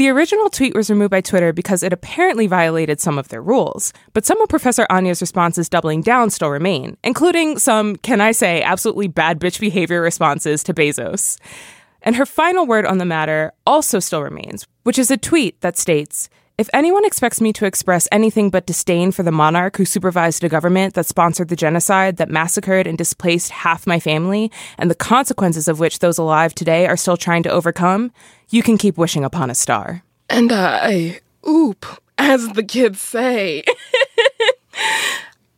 The 0.00 0.08
original 0.08 0.48
tweet 0.48 0.74
was 0.74 0.88
removed 0.88 1.10
by 1.10 1.20
Twitter 1.20 1.52
because 1.52 1.82
it 1.82 1.92
apparently 1.92 2.46
violated 2.46 3.02
some 3.02 3.18
of 3.18 3.28
their 3.28 3.42
rules, 3.42 3.92
but 4.14 4.24
some 4.24 4.40
of 4.40 4.48
Professor 4.48 4.86
Anya's 4.88 5.20
responses 5.20 5.68
doubling 5.68 6.00
down 6.00 6.30
still 6.30 6.48
remain, 6.48 6.96
including 7.04 7.58
some, 7.58 7.96
can 7.96 8.18
I 8.22 8.32
say, 8.32 8.62
absolutely 8.62 9.08
bad 9.08 9.38
bitch 9.38 9.60
behavior 9.60 10.00
responses 10.00 10.62
to 10.62 10.72
Bezos. 10.72 11.38
And 12.00 12.16
her 12.16 12.24
final 12.24 12.64
word 12.64 12.86
on 12.86 12.96
the 12.96 13.04
matter 13.04 13.52
also 13.66 14.00
still 14.00 14.22
remains, 14.22 14.66
which 14.84 14.98
is 14.98 15.10
a 15.10 15.18
tweet 15.18 15.60
that 15.60 15.76
states 15.76 16.30
if 16.60 16.68
anyone 16.74 17.06
expects 17.06 17.40
me 17.40 17.54
to 17.54 17.64
express 17.64 18.06
anything 18.12 18.50
but 18.50 18.66
disdain 18.66 19.12
for 19.12 19.22
the 19.22 19.32
monarch 19.32 19.78
who 19.78 19.86
supervised 19.86 20.44
a 20.44 20.48
government 20.50 20.92
that 20.92 21.06
sponsored 21.06 21.48
the 21.48 21.56
genocide 21.56 22.18
that 22.18 22.28
massacred 22.28 22.86
and 22.86 22.98
displaced 22.98 23.50
half 23.50 23.86
my 23.86 23.98
family, 23.98 24.52
and 24.76 24.90
the 24.90 24.94
consequences 24.94 25.68
of 25.68 25.80
which 25.80 26.00
those 26.00 26.18
alive 26.18 26.54
today 26.54 26.86
are 26.86 26.98
still 26.98 27.16
trying 27.16 27.42
to 27.44 27.50
overcome, 27.50 28.12
you 28.50 28.62
can 28.62 28.76
keep 28.76 28.98
wishing 28.98 29.24
upon 29.24 29.50
a 29.50 29.54
star. 29.54 30.02
And 30.28 30.52
I, 30.52 31.20
oop, 31.48 31.86
as 32.18 32.50
the 32.50 32.62
kids 32.62 33.00
say. 33.00 33.64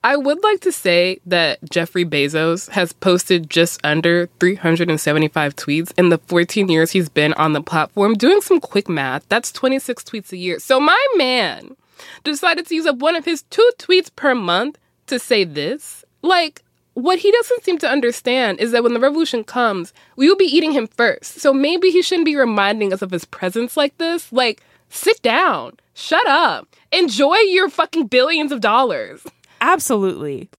I 0.05 0.17
would 0.17 0.43
like 0.43 0.61
to 0.63 0.73
say 0.73 1.21
that 1.27 1.61
Jeffrey 1.71 2.05
Bezos 2.05 2.69
has 2.71 2.93
posted 2.93 3.49
just 3.49 3.81
under 3.85 4.29
375 4.41 5.55
tweets 5.55 5.97
in 5.97 6.09
the 6.09 6.19
14 6.19 6.69
years 6.69 6.91
he's 6.91 7.09
been 7.09 7.33
on 7.35 7.53
the 7.53 7.63
platform. 7.63 8.15
Doing 8.15 8.41
some 8.41 8.59
quick 8.59 8.89
math, 8.89 9.29
that's 9.29 9.53
26 9.53 10.03
tweets 10.03 10.33
a 10.33 10.37
year. 10.37 10.59
So 10.59 10.81
my 10.81 11.07
man 11.17 11.77
decided 12.25 12.67
to 12.67 12.75
use 12.75 12.87
up 12.87 12.97
one 12.97 13.15
of 13.15 13.25
his 13.25 13.43
two 13.43 13.71
tweets 13.79 14.11
per 14.15 14.35
month 14.35 14.77
to 15.07 15.21
say 15.21 15.45
this. 15.45 16.05
Like, 16.21 16.63
what 16.95 17.19
he 17.19 17.31
doesn't 17.33 17.65
seem 17.65 17.79
to 17.79 17.89
understand 17.89 18.61
is 18.61 18.73
that 18.73 18.83
when 18.83 18.95
the 18.95 19.01
revolution 19.01 19.45
comes, 19.45 19.93
we 20.17 20.29
will 20.29 20.37
be 20.37 20.45
eating 20.45 20.73
him 20.73 20.87
first. 20.87 21.41
So 21.41 21.53
maybe 21.53 21.91
he 21.91 22.03
shouldn't 22.03 22.27
be 22.27 22.37
reminding 22.37 22.93
us 22.93 23.03
of 23.03 23.11
his 23.11 23.25
presence 23.25 23.77
like 23.77 23.97
this. 23.99 24.33
Like, 24.33 24.63
sit 24.91 25.21
down, 25.23 25.79
shut 25.95 26.27
up, 26.27 26.69
enjoy 26.93 27.37
your 27.37 27.71
fucking 27.71 28.09
billions 28.09 28.53
of 28.53 28.61
dollars. 28.61 29.25
Absolutely. 29.61 30.51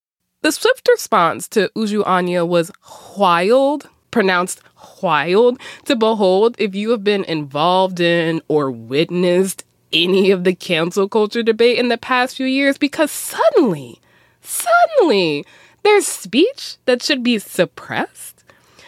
The 0.42 0.52
swift 0.52 0.88
response 0.90 1.48
to 1.50 1.70
Uju 1.76 2.06
Anya 2.06 2.44
was 2.44 2.72
wild, 3.18 3.88
pronounced 4.12 4.62
wild, 5.02 5.60
to 5.86 5.96
behold 5.96 6.56
if 6.58 6.76
you 6.76 6.90
have 6.90 7.04
been 7.04 7.24
involved 7.26 8.00
in 8.00 8.42
or 8.48 8.72
witnessed 8.72 9.64
any 9.94 10.32
of 10.32 10.44
the 10.44 10.56
cancel 10.56 11.08
culture 11.08 11.44
debate 11.44 11.78
in 11.78 11.90
the 11.90 11.98
past 11.98 12.36
few 12.36 12.46
years 12.48 12.78
because 12.78 13.12
suddenly, 13.12 14.02
suddenly, 14.42 15.46
there's 15.84 16.08
speech 16.08 16.78
that 16.86 17.04
should 17.04 17.24
be 17.24 17.40
suppressed, 17.40 18.44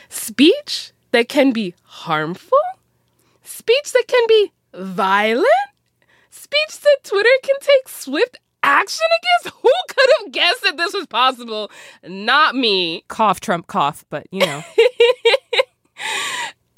speech 0.09 0.91
that 1.11 1.29
can 1.29 1.51
be 1.51 1.73
harmful, 1.83 2.57
speech 3.43 3.91
that 3.93 4.05
can 4.07 4.25
be 4.27 4.51
violent, 4.73 5.47
speech 6.29 6.79
that 6.81 6.97
Twitter 7.03 7.29
can 7.43 7.55
take 7.59 7.87
swift 7.87 8.37
action 8.65 9.07
against? 9.19 9.55
Who 9.61 9.71
could 9.87 10.09
have 10.19 10.31
guessed 10.31 10.63
that 10.63 10.77
this 10.77 10.93
was 10.93 11.05
possible? 11.05 11.71
Not 12.03 12.55
me. 12.55 13.05
Cough, 13.07 13.39
Trump, 13.39 13.67
cough, 13.67 14.03
but 14.09 14.27
you 14.31 14.39
know. 14.39 14.63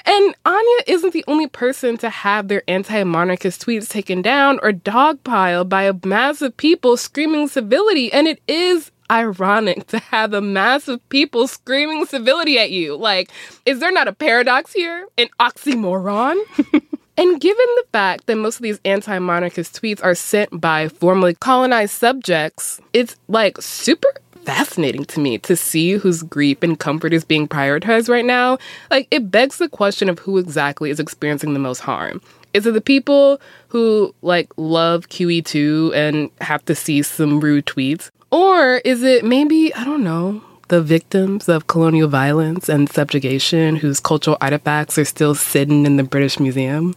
and 0.04 0.34
Anya 0.44 0.78
isn't 0.86 1.12
the 1.12 1.24
only 1.26 1.48
person 1.48 1.96
to 1.98 2.10
have 2.10 2.48
their 2.48 2.62
anti 2.68 3.02
monarchist 3.02 3.64
tweets 3.64 3.88
taken 3.88 4.22
down 4.22 4.60
or 4.62 4.72
dogpiled 4.72 5.68
by 5.68 5.84
a 5.84 5.94
mass 6.04 6.42
of 6.42 6.56
people 6.56 6.96
screaming 6.96 7.48
civility. 7.48 8.12
And 8.12 8.28
it 8.28 8.40
is 8.46 8.92
ironic 9.10 9.86
to 9.88 9.98
have 9.98 10.34
a 10.34 10.40
mass 10.40 10.88
of 10.88 11.06
people 11.08 11.48
screaming 11.48 12.06
civility 12.06 12.58
at 12.58 12.70
you. 12.70 12.96
Like, 12.96 13.30
is 13.66 13.80
there 13.80 13.92
not 13.92 14.08
a 14.08 14.12
paradox 14.12 14.72
here? 14.72 15.06
An 15.16 15.28
oxymoron? 15.40 16.38
And 17.18 17.40
given 17.40 17.66
the 17.74 17.84
fact 17.90 18.26
that 18.26 18.36
most 18.36 18.58
of 18.58 18.62
these 18.62 18.78
anti 18.84 19.18
monarchist 19.18 19.82
tweets 19.82 20.02
are 20.04 20.14
sent 20.14 20.60
by 20.60 20.88
formerly 20.88 21.34
colonized 21.34 21.94
subjects, 21.94 22.80
it's 22.92 23.16
like 23.26 23.60
super 23.60 24.08
fascinating 24.44 25.04
to 25.06 25.18
me 25.18 25.36
to 25.38 25.56
see 25.56 25.94
whose 25.94 26.22
grief 26.22 26.62
and 26.62 26.78
comfort 26.78 27.12
is 27.12 27.24
being 27.24 27.48
prioritized 27.48 28.08
right 28.08 28.24
now. 28.24 28.56
Like, 28.88 29.08
it 29.10 29.32
begs 29.32 29.58
the 29.58 29.68
question 29.68 30.08
of 30.08 30.20
who 30.20 30.38
exactly 30.38 30.90
is 30.90 31.00
experiencing 31.00 31.54
the 31.54 31.58
most 31.58 31.80
harm. 31.80 32.22
Is 32.54 32.66
it 32.66 32.72
the 32.72 32.80
people 32.80 33.40
who 33.66 34.14
like 34.22 34.48
love 34.56 35.08
QE2 35.08 35.94
and 35.94 36.30
have 36.40 36.64
to 36.66 36.74
see 36.76 37.02
some 37.02 37.40
rude 37.40 37.66
tweets? 37.66 38.10
Or 38.30 38.76
is 38.84 39.02
it 39.02 39.24
maybe, 39.24 39.74
I 39.74 39.84
don't 39.84 40.04
know, 40.04 40.42
the 40.68 40.82
victims 40.82 41.48
of 41.48 41.66
colonial 41.66 42.08
violence 42.08 42.68
and 42.68 42.90
subjugation 42.90 43.76
whose 43.76 44.00
cultural 44.00 44.36
artifacts 44.40 44.98
are 44.98 45.04
still 45.04 45.34
sitting 45.34 45.86
in 45.86 45.96
the 45.96 46.02
British 46.02 46.38
Museum. 46.38 46.94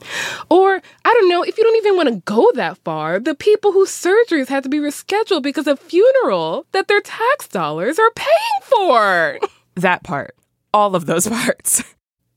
Or, 0.50 0.82
I 1.06 1.14
don't 1.14 1.30
know, 1.30 1.44
if 1.44 1.58
you 1.58 1.64
don't 1.64 1.78
even 1.78 1.96
want 1.96 2.10
to 2.10 2.22
go 2.26 2.52
that 2.56 2.78
far, 2.80 3.20
the 3.20 3.36
people 3.36 3.72
whose 3.72 3.90
surgeries 3.90 4.50
had 4.50 4.64
to 4.64 4.70
be 4.70 4.80
rescheduled 4.80 5.42
because 5.42 5.68
of 5.68 5.80
funeral 5.80 6.66
that 6.74 6.88
their 6.88 7.02
tax 7.02 7.48
dollars 7.48 7.98
are 7.98 8.12
paying 8.12 8.62
for. 8.64 9.40
That 9.76 10.04
part. 10.04 10.36
All 10.74 10.98
of 10.98 11.06
those 11.06 11.28
parts. 11.30 11.82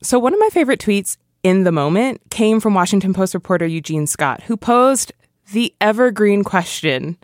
So, 0.02 0.20
one 0.20 0.32
of 0.32 0.38
my 0.38 0.50
favorite 0.50 0.78
tweets 0.78 1.16
in 1.42 1.64
the 1.64 1.72
moment 1.72 2.20
came 2.30 2.60
from 2.60 2.74
Washington 2.74 3.12
Post 3.12 3.34
reporter 3.34 3.66
Eugene 3.66 4.06
Scott, 4.06 4.44
who 4.44 4.56
posed 4.56 5.12
the 5.52 5.74
evergreen 5.80 6.44
question, 6.44 7.18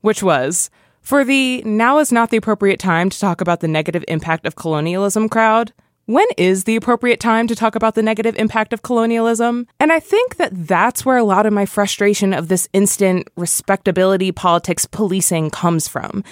which 0.00 0.22
was, 0.22 0.70
for 1.10 1.24
the 1.24 1.60
now 1.64 1.98
is 1.98 2.12
not 2.12 2.30
the 2.30 2.36
appropriate 2.36 2.78
time 2.78 3.10
to 3.10 3.18
talk 3.18 3.40
about 3.40 3.58
the 3.58 3.66
negative 3.66 4.04
impact 4.06 4.46
of 4.46 4.54
colonialism 4.54 5.28
crowd, 5.28 5.72
when 6.06 6.26
is 6.38 6.62
the 6.62 6.76
appropriate 6.76 7.18
time 7.18 7.48
to 7.48 7.56
talk 7.56 7.74
about 7.74 7.96
the 7.96 8.02
negative 8.02 8.36
impact 8.36 8.72
of 8.72 8.82
colonialism? 8.82 9.66
And 9.80 9.92
I 9.92 9.98
think 9.98 10.36
that 10.36 10.52
that's 10.68 11.04
where 11.04 11.16
a 11.16 11.24
lot 11.24 11.46
of 11.46 11.52
my 11.52 11.66
frustration 11.66 12.32
of 12.32 12.46
this 12.46 12.68
instant 12.72 13.26
respectability 13.36 14.30
politics 14.30 14.86
policing 14.86 15.50
comes 15.50 15.88
from. 15.88 16.22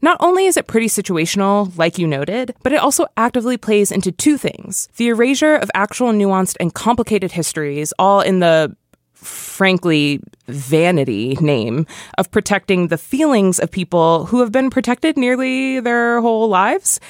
Not 0.00 0.16
only 0.18 0.46
is 0.46 0.56
it 0.56 0.66
pretty 0.66 0.88
situational, 0.88 1.70
like 1.76 1.98
you 1.98 2.06
noted, 2.06 2.54
but 2.62 2.72
it 2.72 2.80
also 2.80 3.04
actively 3.18 3.58
plays 3.58 3.92
into 3.92 4.10
two 4.10 4.38
things 4.38 4.88
the 4.96 5.08
erasure 5.08 5.56
of 5.56 5.70
actual 5.74 6.10
nuanced 6.10 6.56
and 6.58 6.72
complicated 6.72 7.32
histories, 7.32 7.92
all 7.98 8.22
in 8.22 8.40
the 8.40 8.74
frankly, 9.22 10.20
vanity 10.48 11.36
name 11.40 11.86
of 12.18 12.30
protecting 12.30 12.88
the 12.88 12.98
feelings 12.98 13.58
of 13.58 13.70
people 13.70 14.26
who 14.26 14.40
have 14.40 14.52
been 14.52 14.70
protected 14.70 15.16
nearly 15.16 15.80
their 15.80 16.20
whole 16.20 16.48
lives, 16.48 17.00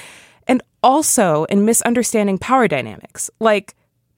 and 0.46 0.62
also 0.82 1.44
in 1.44 1.64
misunderstanding 1.64 2.38
power 2.38 2.68
dynamics. 2.68 3.30
Like, 3.40 3.74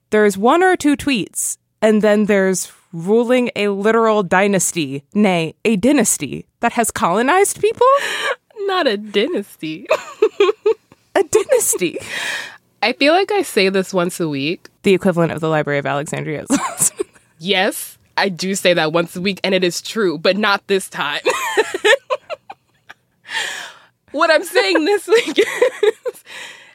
there's 0.09 0.37
one 0.37 0.63
or 0.63 0.75
two 0.75 0.95
tweets, 0.95 1.57
and 1.81 2.01
then 2.01 2.25
there's 2.25 2.71
ruling 2.95 3.51
a 3.55 3.67
literal 3.67 4.23
dynasty, 4.23 5.03
nay, 5.13 5.53
a 5.65 5.75
dynasty 5.75 6.45
that 6.61 6.73
has 6.73 6.89
colonized 6.91 7.59
people? 7.59 7.87
Not 8.61 8.87
a 8.87 8.97
dynasty. 8.97 9.85
a 11.15 11.23
dynasty. 11.23 11.99
I 12.81 12.93
feel 12.93 13.13
like 13.13 13.31
I 13.31 13.41
say 13.41 13.69
this 13.69 13.93
once 13.93 14.19
a 14.19 14.29
week. 14.29 14.69
The 14.83 14.93
equivalent 14.93 15.31
of 15.31 15.41
the 15.41 15.49
Library 15.49 15.79
of 15.79 15.85
Alexandria. 15.85 16.45
Yes, 17.45 17.99
I 18.17 18.29
do 18.29 18.55
say 18.55 18.73
that 18.73 18.91
once 18.91 19.15
a 19.15 19.21
week, 19.21 19.39
and 19.43 19.53
it 19.53 19.63
is 19.63 19.79
true, 19.79 20.17
but 20.17 20.35
not 20.35 20.65
this 20.65 20.89
time. 20.89 21.21
what 24.11 24.31
I'm 24.31 24.43
saying 24.43 24.83
this 24.85 25.07
week 25.27 25.37
is 25.37 26.23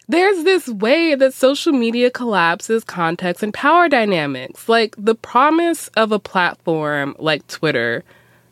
there's 0.06 0.44
this 0.44 0.68
way 0.68 1.16
that 1.16 1.34
social 1.34 1.72
media 1.72 2.08
collapses 2.08 2.84
context 2.84 3.42
and 3.42 3.52
power 3.52 3.88
dynamics. 3.88 4.68
Like 4.68 4.94
the 4.96 5.16
promise 5.16 5.88
of 5.96 6.12
a 6.12 6.20
platform 6.20 7.16
like 7.18 7.44
Twitter, 7.48 8.04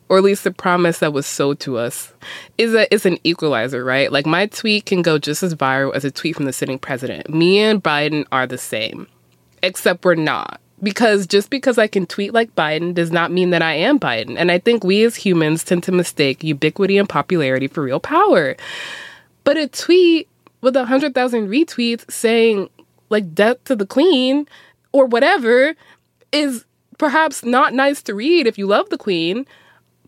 or 0.08 0.18
at 0.18 0.24
least 0.24 0.42
the 0.42 0.50
promise 0.50 0.98
that 0.98 1.12
was 1.12 1.24
sold 1.24 1.60
to 1.60 1.78
us, 1.78 2.12
is 2.56 2.72
that 2.72 2.88
it's 2.90 3.06
an 3.06 3.18
equalizer, 3.22 3.84
right? 3.84 4.10
Like 4.10 4.26
my 4.26 4.46
tweet 4.46 4.86
can 4.86 5.02
go 5.02 5.18
just 5.18 5.44
as 5.44 5.54
viral 5.54 5.94
as 5.94 6.04
a 6.04 6.10
tweet 6.10 6.34
from 6.34 6.46
the 6.46 6.52
sitting 6.52 6.80
president. 6.80 7.32
Me 7.32 7.60
and 7.60 7.80
Biden 7.80 8.24
are 8.32 8.48
the 8.48 8.58
same, 8.58 9.06
except 9.62 10.04
we're 10.04 10.16
not 10.16 10.60
because 10.82 11.26
just 11.26 11.50
because 11.50 11.78
I 11.78 11.86
can 11.86 12.06
tweet 12.06 12.32
like 12.32 12.54
Biden 12.54 12.94
does 12.94 13.10
not 13.10 13.32
mean 13.32 13.50
that 13.50 13.62
I 13.62 13.74
am 13.74 13.98
Biden. 13.98 14.36
And 14.36 14.50
I 14.50 14.58
think 14.58 14.84
we 14.84 15.04
as 15.04 15.16
humans 15.16 15.64
tend 15.64 15.82
to 15.84 15.92
mistake 15.92 16.44
ubiquity 16.44 16.98
and 16.98 17.08
popularity 17.08 17.66
for 17.66 17.82
real 17.82 18.00
power. 18.00 18.56
But 19.44 19.56
a 19.56 19.68
tweet 19.68 20.28
with 20.60 20.76
a 20.76 20.80
100,000 20.80 21.48
retweets 21.48 22.10
saying, 22.10 22.68
like, 23.10 23.34
death 23.34 23.62
to 23.64 23.76
the 23.76 23.86
queen 23.86 24.46
or 24.92 25.06
whatever 25.06 25.74
is 26.32 26.64
perhaps 26.98 27.44
not 27.44 27.72
nice 27.72 28.02
to 28.02 28.14
read 28.14 28.46
if 28.46 28.58
you 28.58 28.66
love 28.66 28.90
the 28.90 28.98
queen. 28.98 29.46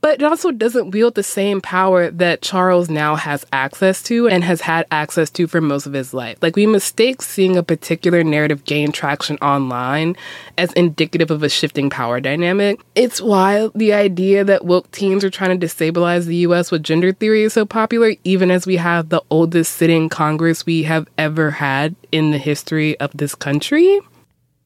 But 0.00 0.20
it 0.20 0.22
also 0.22 0.50
doesn't 0.50 0.90
wield 0.90 1.14
the 1.14 1.22
same 1.22 1.60
power 1.60 2.10
that 2.10 2.42
Charles 2.42 2.88
now 2.88 3.16
has 3.16 3.44
access 3.52 4.02
to 4.04 4.28
and 4.28 4.42
has 4.44 4.60
had 4.60 4.86
access 4.90 5.30
to 5.30 5.46
for 5.46 5.60
most 5.60 5.86
of 5.86 5.92
his 5.92 6.14
life. 6.14 6.38
Like, 6.40 6.56
we 6.56 6.66
mistake 6.66 7.22
seeing 7.22 7.56
a 7.56 7.62
particular 7.62 8.24
narrative 8.24 8.64
gain 8.64 8.92
traction 8.92 9.36
online 9.38 10.16
as 10.56 10.72
indicative 10.72 11.30
of 11.30 11.42
a 11.42 11.48
shifting 11.48 11.90
power 11.90 12.20
dynamic. 12.20 12.80
It's 12.94 13.20
why 13.20 13.68
the 13.74 13.92
idea 13.92 14.44
that 14.44 14.64
woke 14.64 14.90
teens 14.90 15.24
are 15.24 15.30
trying 15.30 15.58
to 15.58 15.66
destabilize 15.66 16.26
the 16.26 16.36
US 16.36 16.70
with 16.70 16.82
gender 16.82 17.12
theory 17.12 17.42
is 17.42 17.52
so 17.52 17.66
popular, 17.66 18.14
even 18.24 18.50
as 18.50 18.66
we 18.66 18.76
have 18.76 19.08
the 19.08 19.22
oldest 19.30 19.74
sitting 19.74 20.08
Congress 20.08 20.64
we 20.64 20.84
have 20.84 21.06
ever 21.18 21.50
had 21.50 21.94
in 22.10 22.30
the 22.30 22.38
history 22.38 22.98
of 23.00 23.10
this 23.14 23.34
country. 23.34 24.00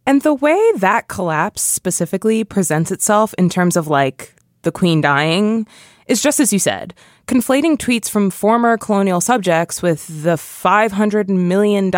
And 0.06 0.20
the 0.20 0.34
way 0.34 0.60
that 0.76 1.08
collapse 1.08 1.62
specifically 1.62 2.44
presents 2.44 2.90
itself 2.90 3.34
in 3.38 3.48
terms 3.48 3.74
of 3.76 3.88
like 3.88 4.33
the 4.64 4.72
queen 4.72 5.00
dying 5.00 5.66
is 6.06 6.22
just 6.22 6.40
as 6.40 6.52
you 6.52 6.58
said, 6.58 6.92
conflating 7.26 7.78
tweets 7.78 8.10
from 8.10 8.30
former 8.30 8.76
colonial 8.76 9.20
subjects 9.20 9.80
with 9.80 10.22
the 10.22 10.34
$500 10.34 11.28
million 11.28 11.90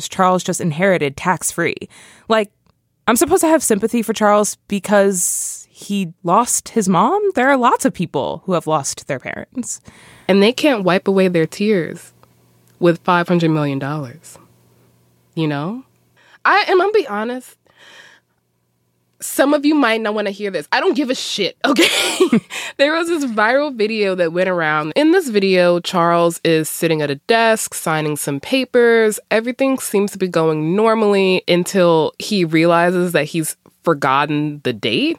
Charles 0.00 0.42
just 0.42 0.60
inherited 0.60 1.16
tax 1.16 1.50
free. 1.52 1.76
Like, 2.28 2.50
I'm 3.06 3.16
supposed 3.16 3.42
to 3.42 3.48
have 3.48 3.62
sympathy 3.62 4.02
for 4.02 4.12
Charles 4.12 4.56
because 4.68 5.62
he 5.70 6.12
lost 6.22 6.70
his 6.70 6.88
mom? 6.88 7.20
There 7.34 7.48
are 7.48 7.56
lots 7.56 7.84
of 7.84 7.92
people 7.92 8.42
who 8.44 8.52
have 8.52 8.66
lost 8.66 9.06
their 9.08 9.18
parents. 9.18 9.80
And 10.28 10.42
they 10.42 10.52
can't 10.52 10.84
wipe 10.84 11.08
away 11.08 11.28
their 11.28 11.46
tears 11.46 12.12
with 12.78 13.02
$500 13.02 13.52
million. 13.52 13.80
You 15.34 15.48
know? 15.48 15.84
I 16.44 16.64
am, 16.68 16.80
I'm 16.80 16.92
be 16.92 17.06
honest. 17.06 17.56
Some 19.22 19.54
of 19.54 19.64
you 19.64 19.76
might 19.76 20.00
not 20.00 20.14
want 20.14 20.26
to 20.26 20.32
hear 20.32 20.50
this. 20.50 20.66
I 20.72 20.80
don't 20.80 20.96
give 20.96 21.08
a 21.08 21.14
shit, 21.14 21.56
okay? 21.64 21.88
there 22.76 22.92
was 22.92 23.06
this 23.06 23.24
viral 23.24 23.72
video 23.74 24.16
that 24.16 24.32
went 24.32 24.48
around. 24.48 24.92
In 24.96 25.12
this 25.12 25.28
video, 25.28 25.78
Charles 25.78 26.40
is 26.42 26.68
sitting 26.68 27.02
at 27.02 27.10
a 27.10 27.14
desk 27.14 27.72
signing 27.72 28.16
some 28.16 28.40
papers. 28.40 29.20
Everything 29.30 29.78
seems 29.78 30.10
to 30.12 30.18
be 30.18 30.26
going 30.26 30.74
normally 30.74 31.44
until 31.46 32.14
he 32.18 32.44
realizes 32.44 33.12
that 33.12 33.26
he's 33.26 33.56
forgotten 33.84 34.60
the 34.64 34.72
date. 34.72 35.18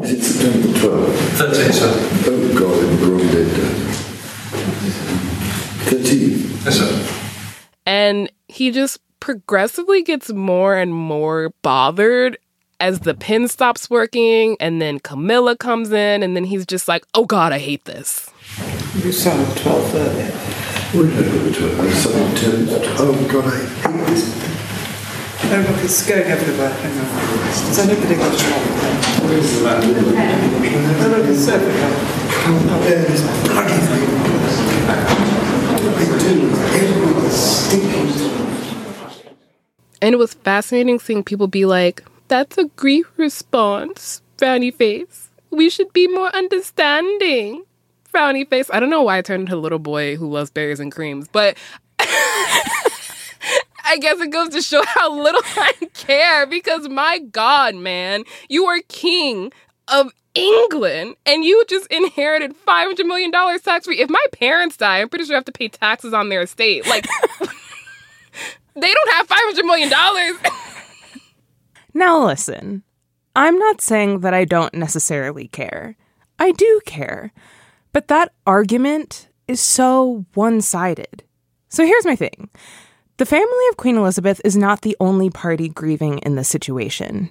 Is 0.00 0.12
it 0.12 0.22
September 0.22 0.78
12th? 0.78 1.16
13, 1.38 1.72
sir. 1.72 1.92
Oh, 2.26 2.58
God, 2.58 2.84
I'm 2.84 2.96
the 3.00 3.06
wrong 3.06 3.18
date 3.28 3.44
then. 3.44 3.76
13. 5.86 6.38
Yes, 6.64 6.78
sir. 6.78 7.52
And 7.86 8.32
he 8.48 8.72
just 8.72 8.98
progressively 9.20 10.02
gets 10.02 10.32
more 10.32 10.76
and 10.76 10.92
more 10.92 11.52
bothered 11.62 12.38
as 12.80 13.00
the 13.00 13.14
pen 13.14 13.48
stops 13.48 13.88
working 13.90 14.56
and 14.60 14.80
then 14.80 14.98
Camilla 15.00 15.56
comes 15.56 15.92
in 15.92 16.22
and 16.22 16.36
then 16.36 16.44
he's 16.44 16.66
just 16.66 16.88
like, 16.88 17.04
"Oh 17.14 17.24
god, 17.24 17.52
I 17.52 17.58
hate 17.58 17.84
this." 17.84 18.30
You 19.02 19.12
sound 19.12 19.46
1230. 19.58 20.56
Wait, 20.94 21.12
no, 21.12 21.20
no, 21.20 21.52
12. 21.52 21.80
I'm 21.80 21.90
sorry, 21.92 22.30
10. 22.36 22.68
Oh, 22.96 23.12
God, 23.28 23.44
I 23.44 23.46
hate 23.58 24.06
this. 24.06 24.22
Oh, 25.42 25.48
look, 25.68 25.84
it's 25.84 26.00
going 26.08 26.22
everywhere. 26.22 26.70
Hang 26.70 26.98
on. 26.98 27.06
Has 27.06 27.78
anybody 27.78 28.14
got 28.14 28.32
a 28.32 28.38
shop? 28.38 28.62
Oh, 29.20 29.26
look, 31.10 31.26
it's 31.28 31.46
everywhere. 31.48 31.92
Can't 32.30 32.66
bear 32.82 33.00
this 33.04 33.22
bloody 33.44 33.78
thing. 33.84 34.08
I 34.88 36.08
do. 36.18 36.34
Every 36.80 37.30
stinking. 37.30 38.08
And 40.00 40.10
it 40.14 40.18
was 40.18 40.34
fascinating 40.34 40.98
seeing 40.98 41.22
people 41.22 41.48
be 41.48 41.66
like, 41.66 42.02
"That's 42.28 42.58
a 42.58 42.64
grief 42.64 43.06
response." 43.16 44.22
Frowny 44.38 44.74
face. 44.74 45.30
We 45.50 45.70
should 45.70 45.92
be 45.92 46.06
more 46.08 46.34
understanding. 46.34 47.64
Frowny 48.12 48.48
face. 48.48 48.70
I 48.72 48.80
don't 48.80 48.90
know 48.90 49.02
why 49.02 49.18
I 49.18 49.22
turned 49.22 49.42
into 49.42 49.56
a 49.56 49.58
little 49.58 49.78
boy 49.78 50.16
who 50.16 50.28
loves 50.30 50.50
berries 50.50 50.80
and 50.80 50.92
creams, 50.92 51.28
but 51.28 51.56
I 53.86 53.98
guess 54.00 54.20
it 54.20 54.30
goes 54.30 54.50
to 54.50 54.60
show 54.62 54.84
how 54.84 55.12
little 55.12 55.40
I 55.56 55.72
care 55.94 56.46
because 56.46 56.88
my 56.88 57.18
God, 57.18 57.74
man, 57.76 58.24
you 58.48 58.66
are 58.66 58.80
king 58.88 59.52
of 59.88 60.12
England 60.34 61.16
and 61.24 61.44
you 61.44 61.64
just 61.68 61.86
inherited 61.86 62.54
$500 62.66 63.06
million 63.06 63.32
tax 63.32 63.86
free. 63.86 64.00
If 64.00 64.10
my 64.10 64.24
parents 64.32 64.76
die, 64.76 65.00
I'm 65.00 65.08
pretty 65.08 65.24
sure 65.24 65.34
I 65.34 65.38
have 65.38 65.44
to 65.46 65.52
pay 65.52 65.68
taxes 65.68 66.12
on 66.12 66.28
their 66.28 66.42
estate. 66.42 66.86
Like, 66.86 67.06
they 68.74 68.92
don't 68.92 69.12
have 69.14 69.28
$500 69.28 69.64
million. 69.64 69.90
Now, 71.96 72.26
listen, 72.26 72.82
I'm 73.34 73.58
not 73.58 73.80
saying 73.80 74.20
that 74.20 74.34
I 74.34 74.44
don't 74.44 74.74
necessarily 74.74 75.48
care. 75.48 75.96
I 76.38 76.52
do 76.52 76.80
care. 76.84 77.32
But 77.94 78.08
that 78.08 78.34
argument 78.46 79.28
is 79.48 79.62
so 79.62 80.26
one 80.34 80.60
sided. 80.60 81.22
So 81.70 81.86
here's 81.86 82.04
my 82.04 82.14
thing 82.14 82.50
the 83.16 83.24
family 83.24 83.64
of 83.70 83.78
Queen 83.78 83.96
Elizabeth 83.96 84.42
is 84.44 84.58
not 84.58 84.82
the 84.82 84.94
only 85.00 85.30
party 85.30 85.70
grieving 85.70 86.18
in 86.18 86.34
this 86.34 86.50
situation. 86.50 87.30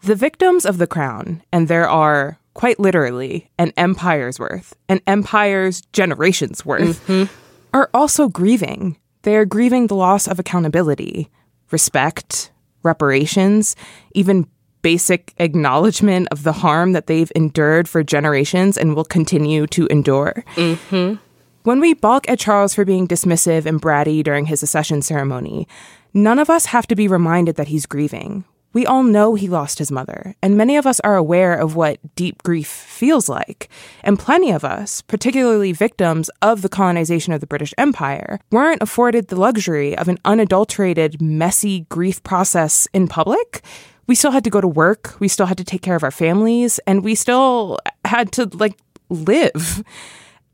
The 0.00 0.14
victims 0.14 0.64
of 0.64 0.78
the 0.78 0.86
crown, 0.86 1.42
and 1.52 1.68
there 1.68 1.86
are 1.86 2.38
quite 2.54 2.80
literally 2.80 3.50
an 3.58 3.74
empire's 3.76 4.38
worth, 4.38 4.74
an 4.88 5.02
empire's 5.06 5.82
generation's 5.92 6.64
worth, 6.64 7.06
mm-hmm. 7.06 7.30
are 7.74 7.90
also 7.92 8.28
grieving. 8.28 8.96
They 9.24 9.36
are 9.36 9.44
grieving 9.44 9.88
the 9.88 9.94
loss 9.94 10.26
of 10.26 10.38
accountability, 10.38 11.28
respect, 11.70 12.50
reparations, 12.86 13.76
even 14.12 14.46
basic 14.82 15.34
acknowledgement 15.38 16.28
of 16.30 16.44
the 16.44 16.52
harm 16.52 16.92
that 16.92 17.08
they've 17.08 17.32
endured 17.34 17.88
for 17.88 18.04
generations 18.04 18.78
and 18.78 18.94
will 18.94 19.04
continue 19.04 19.66
to 19.66 19.86
endure. 19.88 20.44
Mm-hmm. 20.54 21.16
When 21.64 21.80
we 21.80 21.94
balk 21.94 22.30
at 22.30 22.38
Charles 22.38 22.74
for 22.74 22.84
being 22.84 23.08
dismissive 23.08 23.66
and 23.66 23.82
bratty 23.82 24.22
during 24.22 24.46
his 24.46 24.62
accession 24.62 25.02
ceremony, 25.02 25.66
none 26.14 26.38
of 26.38 26.48
us 26.48 26.66
have 26.66 26.86
to 26.86 26.94
be 26.94 27.08
reminded 27.08 27.56
that 27.56 27.66
he's 27.66 27.86
grieving. 27.86 28.44
We 28.76 28.84
all 28.84 29.04
know 29.04 29.36
he 29.36 29.48
lost 29.48 29.78
his 29.78 29.90
mother, 29.90 30.34
and 30.42 30.54
many 30.54 30.76
of 30.76 30.86
us 30.86 31.00
are 31.00 31.16
aware 31.16 31.54
of 31.54 31.76
what 31.76 31.98
deep 32.14 32.42
grief 32.42 32.66
feels 32.66 33.26
like. 33.26 33.70
And 34.04 34.18
plenty 34.18 34.50
of 34.50 34.66
us, 34.66 35.00
particularly 35.00 35.72
victims 35.72 36.28
of 36.42 36.60
the 36.60 36.68
colonization 36.68 37.32
of 37.32 37.40
the 37.40 37.46
British 37.46 37.72
Empire, 37.78 38.38
weren't 38.50 38.82
afforded 38.82 39.28
the 39.28 39.40
luxury 39.40 39.96
of 39.96 40.08
an 40.08 40.18
unadulterated, 40.26 41.22
messy 41.22 41.86
grief 41.88 42.22
process 42.22 42.86
in 42.92 43.08
public. 43.08 43.62
We 44.08 44.14
still 44.14 44.32
had 44.32 44.44
to 44.44 44.50
go 44.50 44.60
to 44.60 44.68
work, 44.68 45.18
we 45.20 45.28
still 45.28 45.46
had 45.46 45.56
to 45.56 45.64
take 45.64 45.80
care 45.80 45.96
of 45.96 46.04
our 46.04 46.10
families, 46.10 46.78
and 46.86 47.02
we 47.02 47.14
still 47.14 47.78
had 48.04 48.30
to, 48.32 48.44
like, 48.52 48.76
live. 49.08 49.82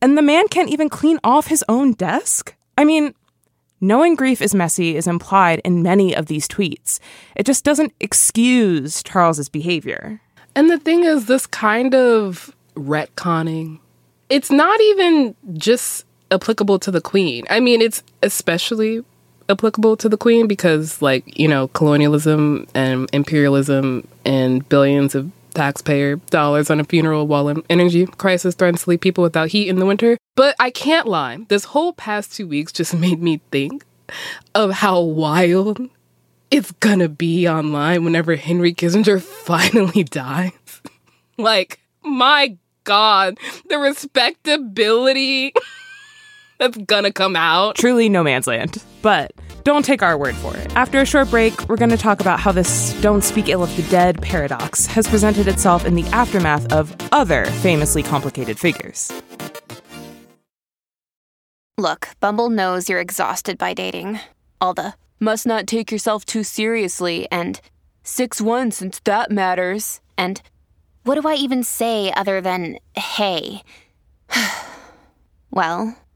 And 0.01 0.17
the 0.17 0.23
man 0.23 0.47
can't 0.47 0.71
even 0.71 0.89
clean 0.89 1.19
off 1.25 1.49
his 1.49 1.65
own 1.69 1.95
desk? 1.95 2.55
I 2.79 2.85
mean, 2.85 3.15
knowing 3.83 4.15
grief 4.15 4.41
is 4.41 4.55
messy 4.55 4.97
is 4.97 5.07
implied 5.07 5.61
in 5.65 5.83
many 5.83 6.15
of 6.15 6.27
these 6.27 6.49
tweets. 6.49 7.01
It 7.37 7.45
just 7.45 7.65
doesn't 7.65 7.93
excuse 8.01 9.03
Charles's 9.03 9.51
behavior. 9.51 10.23
And 10.55 10.71
the 10.71 10.79
thing 10.79 11.05
is, 11.05 11.27
this 11.27 11.47
kind 11.47 11.95
of 11.95 12.55
retconning, 12.75 13.81
it's 14.31 14.51
not 14.51 14.81
even 14.81 15.35
just 15.55 16.07
applicable 16.31 16.79
to 16.79 16.91
the 16.91 17.01
queen. 17.01 17.45
I 17.51 17.61
mean, 17.61 17.83
it's 17.83 18.03
especially 18.23 19.05
applicable 19.49 19.97
to 19.99 20.09
the 20.09 20.17
queen 20.17 20.47
because, 20.47 21.03
like, 21.03 21.39
you 21.39 21.49
know, 21.49 21.69
colonialism 21.69 22.67
and 22.75 23.09
imperialism 23.13 24.07
and 24.25 24.67
billions 24.69 25.15
of 25.15 25.31
taxpayer 25.55 26.17
dollars 26.17 26.71
on 26.71 26.81
a 26.81 26.85
funeral 26.85 27.27
while 27.27 27.49
an 27.49 27.63
energy 27.71 28.07
crisis 28.07 28.55
threatens 28.55 28.85
to 28.85 28.91
leave 28.91 29.01
people 29.01 29.23
without 29.23 29.49
heat 29.49 29.69
in 29.69 29.79
the 29.79 29.87
winter. 29.87 30.17
But 30.35 30.57
I 30.59 30.71
can't 30.71 31.07
lie, 31.07 31.39
this 31.49 31.65
whole 31.65 31.93
past 31.93 32.35
two 32.35 32.47
weeks 32.47 32.73
just 32.73 32.95
made 32.99 33.23
me 33.23 33.41
think 33.51 33.85
of 34.55 34.73
how 34.73 35.01
wild 35.01 35.79
it's 36.51 36.73
gonna 36.73 37.09
be 37.09 37.49
online 37.49 38.05
whenever 38.05 38.37
Henry 38.37 38.75
Kissinger 38.75 39.21
finally 39.45 40.05
dies. 40.05 40.53
like, 41.39 41.81
my 42.03 42.57
God, 42.85 43.39
the 43.69 43.79
respectability 43.79 45.55
that's 46.63 46.79
gonna 46.79 47.13
come 47.13 47.35
out. 47.35 47.75
Truly 47.75 48.09
no 48.09 48.23
man's 48.23 48.47
land. 48.47 48.83
But 49.03 49.33
don't 49.65 49.85
take 49.85 50.03
our 50.03 50.17
word 50.17 50.37
for 50.37 50.57
it. 50.57 50.75
After 50.77 51.01
a 51.01 51.05
short 51.05 51.29
break, 51.31 51.69
we're 51.69 51.77
going 51.77 51.91
to 51.91 51.97
talk 51.97 52.21
about 52.21 52.41
how 52.41 52.53
this 52.53 53.01
don't 53.01 53.23
speak 53.23 53.49
ill 53.49 53.63
of 53.63 53.77
the 53.77 53.83
dead 53.85 54.21
paradox 54.23 54.87
has 54.87 55.07
presented 55.07 55.49
itself 55.49 55.85
in 55.85 55.95
the 55.95 56.05
aftermath 56.07 56.73
of 56.73 56.95
other 57.13 57.45
famously 57.47 58.03
complicated 58.03 58.59
figures. 58.59 59.13
Look, 61.79 62.09
Bumble 62.21 62.51
knows 62.51 62.89
you're 62.89 63.01
exhausted 63.01 63.59
by 63.59 63.75
dating. 63.75 64.21
All 64.61 64.75
the 64.75 64.95
must 65.19 65.47
not 65.47 65.67
take 65.67 65.91
yourself 65.91 66.25
too 66.25 66.45
seriously 66.45 67.27
and 67.31 67.61
6 68.05 68.41
1 68.41 68.71
since 68.71 69.01
that 69.05 69.31
matters. 69.31 70.01
And 70.17 70.41
what 71.05 71.21
do 71.21 71.29
I 71.29 71.35
even 71.35 71.65
say 71.65 72.13
other 72.13 72.41
than 72.41 72.79
hey? 72.95 73.63
well, 75.51 75.97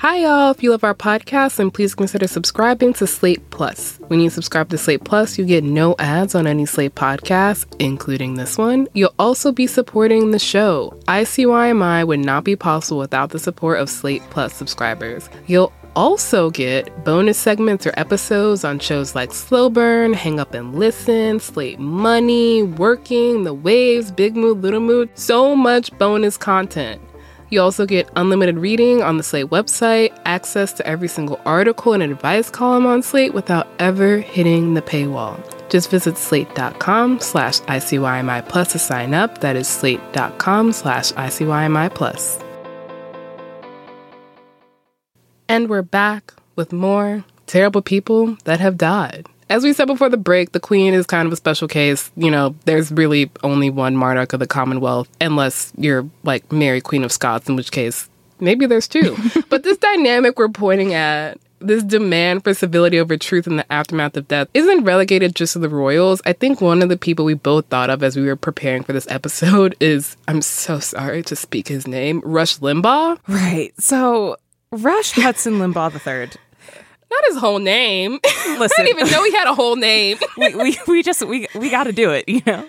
Hi, 0.00 0.18
y'all. 0.18 0.50
If 0.50 0.62
you 0.62 0.72
love 0.72 0.84
our 0.84 0.94
podcast, 0.94 1.56
then 1.56 1.70
please 1.70 1.94
consider 1.94 2.28
subscribing 2.28 2.92
to 2.94 3.06
Slate 3.06 3.48
Plus. 3.48 3.98
When 4.08 4.20
you 4.20 4.28
subscribe 4.28 4.68
to 4.68 4.76
Slate 4.76 5.04
Plus, 5.04 5.38
you 5.38 5.46
get 5.46 5.64
no 5.64 5.96
ads 5.98 6.34
on 6.34 6.46
any 6.46 6.66
Slate 6.66 6.94
podcast, 6.94 7.64
including 7.78 8.34
this 8.34 8.58
one. 8.58 8.88
You'll 8.92 9.14
also 9.18 9.52
be 9.52 9.66
supporting 9.66 10.32
the 10.32 10.38
show. 10.38 10.94
ICYMI 11.08 12.06
would 12.06 12.20
not 12.20 12.44
be 12.44 12.56
possible 12.56 12.98
without 12.98 13.30
the 13.30 13.38
support 13.38 13.80
of 13.80 13.88
Slate 13.88 14.22
Plus 14.28 14.52
subscribers. 14.52 15.30
You'll 15.46 15.72
also 15.96 16.50
get 16.50 17.04
bonus 17.06 17.38
segments 17.38 17.86
or 17.86 17.94
episodes 17.96 18.64
on 18.64 18.78
shows 18.78 19.14
like 19.14 19.32
Slow 19.32 19.70
Burn, 19.70 20.12
Hang 20.12 20.38
Up 20.38 20.52
and 20.52 20.78
Listen, 20.78 21.40
Slate 21.40 21.78
Money, 21.78 22.62
Working, 22.62 23.44
The 23.44 23.54
Waves, 23.54 24.12
Big 24.12 24.36
Mood, 24.36 24.60
Little 24.60 24.80
Mood. 24.80 25.08
So 25.14 25.56
much 25.56 25.90
bonus 25.96 26.36
content. 26.36 27.00
You 27.50 27.60
also 27.60 27.86
get 27.86 28.08
unlimited 28.16 28.58
reading 28.58 29.02
on 29.02 29.18
the 29.18 29.22
Slate 29.22 29.46
website, 29.46 30.16
access 30.24 30.72
to 30.74 30.86
every 30.86 31.08
single 31.08 31.40
article 31.46 31.92
and 31.92 32.02
advice 32.02 32.50
column 32.50 32.86
on 32.86 33.02
Slate 33.02 33.34
without 33.34 33.68
ever 33.78 34.18
hitting 34.18 34.74
the 34.74 34.82
paywall. 34.82 35.38
Just 35.68 35.90
visit 35.90 36.16
slate.com 36.16 37.20
slash 37.20 37.60
ICYMI 37.60 38.48
plus 38.48 38.72
to 38.72 38.78
sign 38.78 39.14
up. 39.14 39.38
That 39.38 39.56
is 39.56 39.68
slate.com 39.68 40.72
slash 40.72 41.12
ICYMI 41.12 41.94
plus. 41.94 42.38
And 45.48 45.68
we're 45.68 45.82
back 45.82 46.34
with 46.56 46.72
more 46.72 47.24
terrible 47.46 47.82
people 47.82 48.36
that 48.44 48.58
have 48.58 48.76
died. 48.76 49.28
As 49.48 49.62
we 49.62 49.72
said 49.72 49.86
before 49.86 50.08
the 50.08 50.16
break, 50.16 50.52
the 50.52 50.60
Queen 50.60 50.92
is 50.92 51.06
kind 51.06 51.26
of 51.26 51.32
a 51.32 51.36
special 51.36 51.68
case. 51.68 52.10
You 52.16 52.30
know, 52.30 52.56
there's 52.64 52.90
really 52.90 53.30
only 53.44 53.70
one 53.70 53.96
monarch 53.96 54.32
of 54.32 54.40
the 54.40 54.46
Commonwealth, 54.46 55.08
unless 55.20 55.72
you're 55.76 56.08
like 56.24 56.50
Mary, 56.50 56.80
Queen 56.80 57.04
of 57.04 57.12
Scots, 57.12 57.48
in 57.48 57.56
which 57.56 57.70
case 57.70 58.08
maybe 58.40 58.66
there's 58.66 58.88
two. 58.88 59.16
but 59.48 59.62
this 59.62 59.78
dynamic 59.78 60.38
we're 60.38 60.48
pointing 60.48 60.94
at, 60.94 61.38
this 61.58 61.82
demand 61.82 62.44
for 62.44 62.52
civility 62.52 62.98
over 62.98 63.16
truth 63.16 63.46
in 63.46 63.56
the 63.56 63.72
aftermath 63.72 64.16
of 64.16 64.28
death, 64.28 64.48
isn't 64.52 64.84
relegated 64.84 65.34
just 65.34 65.54
to 65.54 65.58
the 65.58 65.68
royals. 65.68 66.20
I 66.26 66.32
think 66.32 66.60
one 66.60 66.82
of 66.82 66.88
the 66.88 66.98
people 66.98 67.24
we 67.24 67.34
both 67.34 67.66
thought 67.66 67.88
of 67.88 68.02
as 68.02 68.16
we 68.16 68.26
were 68.26 68.36
preparing 68.36 68.82
for 68.82 68.92
this 68.92 69.06
episode 69.08 69.76
is, 69.80 70.16
I'm 70.28 70.42
so 70.42 70.80
sorry 70.80 71.22
to 71.24 71.36
speak 71.36 71.68
his 71.68 71.86
name, 71.86 72.20
Rush 72.24 72.58
Limbaugh. 72.58 73.18
Right. 73.28 73.72
So 73.80 74.36
Rush 74.72 75.12
Hudson 75.12 75.54
Limbaugh 75.54 75.94
III. 76.06 76.30
Not 77.10 77.24
his 77.28 77.36
whole 77.38 77.58
name. 77.58 78.18
I 78.24 78.68
didn't 78.76 78.88
even 78.88 79.10
know 79.10 79.24
he 79.24 79.32
had 79.32 79.46
a 79.46 79.54
whole 79.54 79.76
name. 79.76 80.18
we, 80.36 80.54
we, 80.54 80.78
we 80.88 81.02
just 81.02 81.22
we 81.24 81.46
we 81.54 81.70
got 81.70 81.84
to 81.84 81.92
do 81.92 82.10
it, 82.10 82.28
you 82.28 82.42
know. 82.46 82.66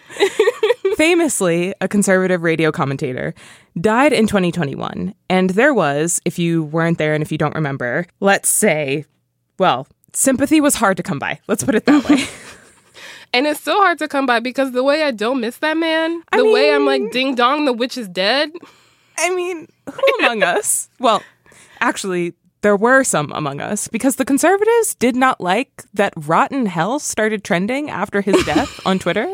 Famously, 0.95 1.73
a 1.81 1.87
conservative 1.87 2.43
radio 2.43 2.71
commentator 2.71 3.33
died 3.79 4.13
in 4.13 4.27
2021, 4.27 5.13
and 5.29 5.49
there 5.51 5.73
was, 5.73 6.21
if 6.25 6.39
you 6.39 6.63
weren't 6.63 6.97
there 6.97 7.13
and 7.13 7.21
if 7.21 7.31
you 7.31 7.37
don't 7.37 7.53
remember, 7.55 8.05
let's 8.19 8.49
say, 8.49 9.05
well, 9.59 9.87
sympathy 10.13 10.59
was 10.61 10.75
hard 10.75 10.97
to 10.97 11.03
come 11.03 11.19
by. 11.19 11.39
Let's 11.47 11.63
put 11.63 11.75
it 11.75 11.85
that 11.85 12.09
way. 12.09 12.25
And 13.33 13.45
it's 13.45 13.59
so 13.59 13.77
hard 13.77 13.99
to 13.99 14.07
come 14.07 14.25
by 14.25 14.39
because 14.39 14.71
the 14.71 14.83
way 14.83 15.03
I 15.03 15.11
don't 15.11 15.41
miss 15.41 15.57
that 15.57 15.77
man, 15.77 16.23
I 16.31 16.37
the 16.37 16.45
way 16.45 16.73
I'm 16.73 16.85
like, 16.85 17.11
ding 17.11 17.35
dong, 17.35 17.65
the 17.65 17.73
witch 17.73 17.97
is 17.97 18.07
dead. 18.07 18.51
I 19.19 19.33
mean, 19.35 19.67
who 19.85 20.01
among 20.19 20.43
us? 20.43 20.89
Well, 20.99 21.21
actually, 21.79 22.33
there 22.67 22.75
were 22.75 23.01
some 23.01 23.31
among 23.31 23.61
us 23.61 23.87
because 23.87 24.17
the 24.17 24.25
conservatives 24.25 24.93
did 24.95 25.15
not 25.15 25.39
like 25.39 25.85
that 25.93 26.13
rotten 26.17 26.65
hell 26.65 26.99
started 26.99 27.41
trending 27.41 27.89
after 27.89 28.19
his 28.19 28.35
death 28.45 28.85
on 28.85 28.99
Twitter. 28.99 29.25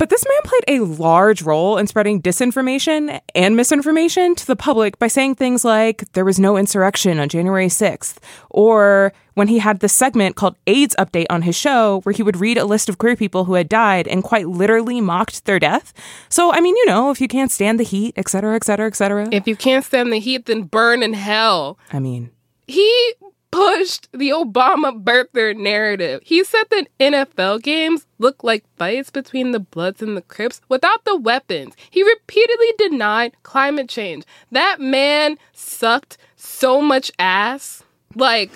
But 0.00 0.08
this 0.08 0.24
man 0.26 0.40
played 0.44 0.80
a 0.80 0.84
large 0.86 1.42
role 1.42 1.76
in 1.76 1.86
spreading 1.86 2.22
disinformation 2.22 3.20
and 3.34 3.54
misinformation 3.54 4.34
to 4.34 4.46
the 4.46 4.56
public 4.56 4.98
by 4.98 5.08
saying 5.08 5.34
things 5.34 5.62
like 5.62 6.10
there 6.14 6.24
was 6.24 6.40
no 6.40 6.56
insurrection 6.56 7.20
on 7.20 7.28
January 7.28 7.66
6th, 7.66 8.16
or 8.48 9.12
when 9.34 9.48
he 9.48 9.58
had 9.58 9.80
this 9.80 9.92
segment 9.92 10.36
called 10.36 10.56
AIDS 10.66 10.96
Update 10.98 11.26
on 11.28 11.42
his 11.42 11.54
show, 11.54 12.00
where 12.04 12.14
he 12.14 12.22
would 12.22 12.38
read 12.40 12.56
a 12.56 12.64
list 12.64 12.88
of 12.88 12.96
queer 12.96 13.14
people 13.14 13.44
who 13.44 13.52
had 13.52 13.68
died 13.68 14.08
and 14.08 14.24
quite 14.24 14.48
literally 14.48 15.02
mocked 15.02 15.44
their 15.44 15.58
death. 15.58 15.92
So, 16.30 16.50
I 16.50 16.60
mean, 16.60 16.76
you 16.76 16.86
know, 16.86 17.10
if 17.10 17.20
you 17.20 17.28
can't 17.28 17.52
stand 17.52 17.78
the 17.78 17.84
heat, 17.84 18.14
et 18.16 18.30
cetera, 18.30 18.56
et 18.56 18.64
cetera, 18.64 18.86
et 18.86 18.96
cetera. 18.96 19.28
If 19.30 19.46
you 19.46 19.54
can't 19.54 19.84
stand 19.84 20.10
the 20.14 20.18
heat, 20.18 20.46
then 20.46 20.62
burn 20.62 21.02
in 21.02 21.12
hell. 21.12 21.78
I 21.92 21.98
mean, 21.98 22.30
He 22.66 23.12
pushed 23.50 24.08
the 24.12 24.30
Obama 24.30 25.02
birther 25.02 25.56
narrative. 25.56 26.20
He 26.24 26.44
said 26.44 26.64
that 26.70 26.88
NFL 26.98 27.62
games 27.62 28.06
look 28.18 28.44
like 28.44 28.64
fights 28.76 29.10
between 29.10 29.50
the 29.50 29.60
Bloods 29.60 30.02
and 30.02 30.16
the 30.16 30.22
Crips 30.22 30.60
without 30.68 31.04
the 31.04 31.16
weapons. 31.16 31.74
He 31.90 32.02
repeatedly 32.02 32.72
denied 32.78 33.36
climate 33.42 33.88
change. 33.88 34.24
That 34.50 34.80
man 34.80 35.38
sucked 35.52 36.18
so 36.36 36.80
much 36.80 37.10
ass. 37.18 37.82
Like, 38.14 38.50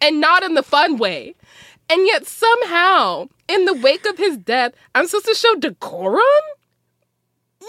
and 0.00 0.20
not 0.20 0.42
in 0.42 0.54
the 0.54 0.62
fun 0.62 0.98
way. 0.98 1.34
And 1.90 2.06
yet 2.06 2.26
somehow, 2.26 3.28
in 3.48 3.64
the 3.66 3.74
wake 3.74 4.06
of 4.06 4.18
his 4.18 4.36
death, 4.36 4.72
I'm 4.94 5.06
supposed 5.06 5.26
to 5.26 5.34
show 5.34 5.54
decorum? 5.56 6.20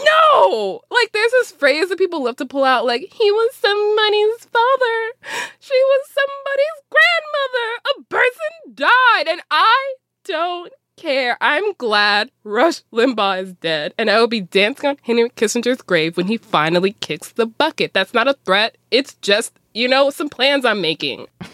No! 0.03 0.81
Like, 0.89 1.11
there's 1.11 1.31
this 1.31 1.51
phrase 1.51 1.89
that 1.89 1.97
people 1.97 2.23
love 2.23 2.37
to 2.37 2.45
pull 2.45 2.63
out, 2.63 2.85
like, 2.85 3.13
he 3.13 3.31
was 3.31 3.55
somebody's 3.55 4.45
father. 4.45 5.47
She 5.59 5.73
was 5.73 6.09
somebody's 6.09 6.81
grandmother. 6.91 7.69
A 7.91 8.03
person 8.09 8.75
died, 8.75 9.27
and 9.27 9.41
I 9.51 9.95
don't 10.23 10.73
care. 10.97 11.37
I'm 11.41 11.73
glad 11.73 12.31
Rush 12.43 12.81
Limbaugh 12.91 13.43
is 13.43 13.53
dead, 13.53 13.93
and 13.97 14.09
I 14.09 14.19
will 14.19 14.27
be 14.27 14.41
dancing 14.41 14.89
on 14.89 14.97
Henry 15.03 15.29
Kissinger's 15.29 15.81
grave 15.81 16.17
when 16.17 16.27
he 16.27 16.37
finally 16.37 16.93
kicks 16.93 17.31
the 17.31 17.45
bucket. 17.45 17.93
That's 17.93 18.13
not 18.13 18.27
a 18.27 18.37
threat. 18.45 18.77
It's 18.91 19.15
just, 19.15 19.53
you 19.73 19.87
know, 19.87 20.09
some 20.09 20.29
plans 20.29 20.65
I'm 20.65 20.81
making. 20.81 21.27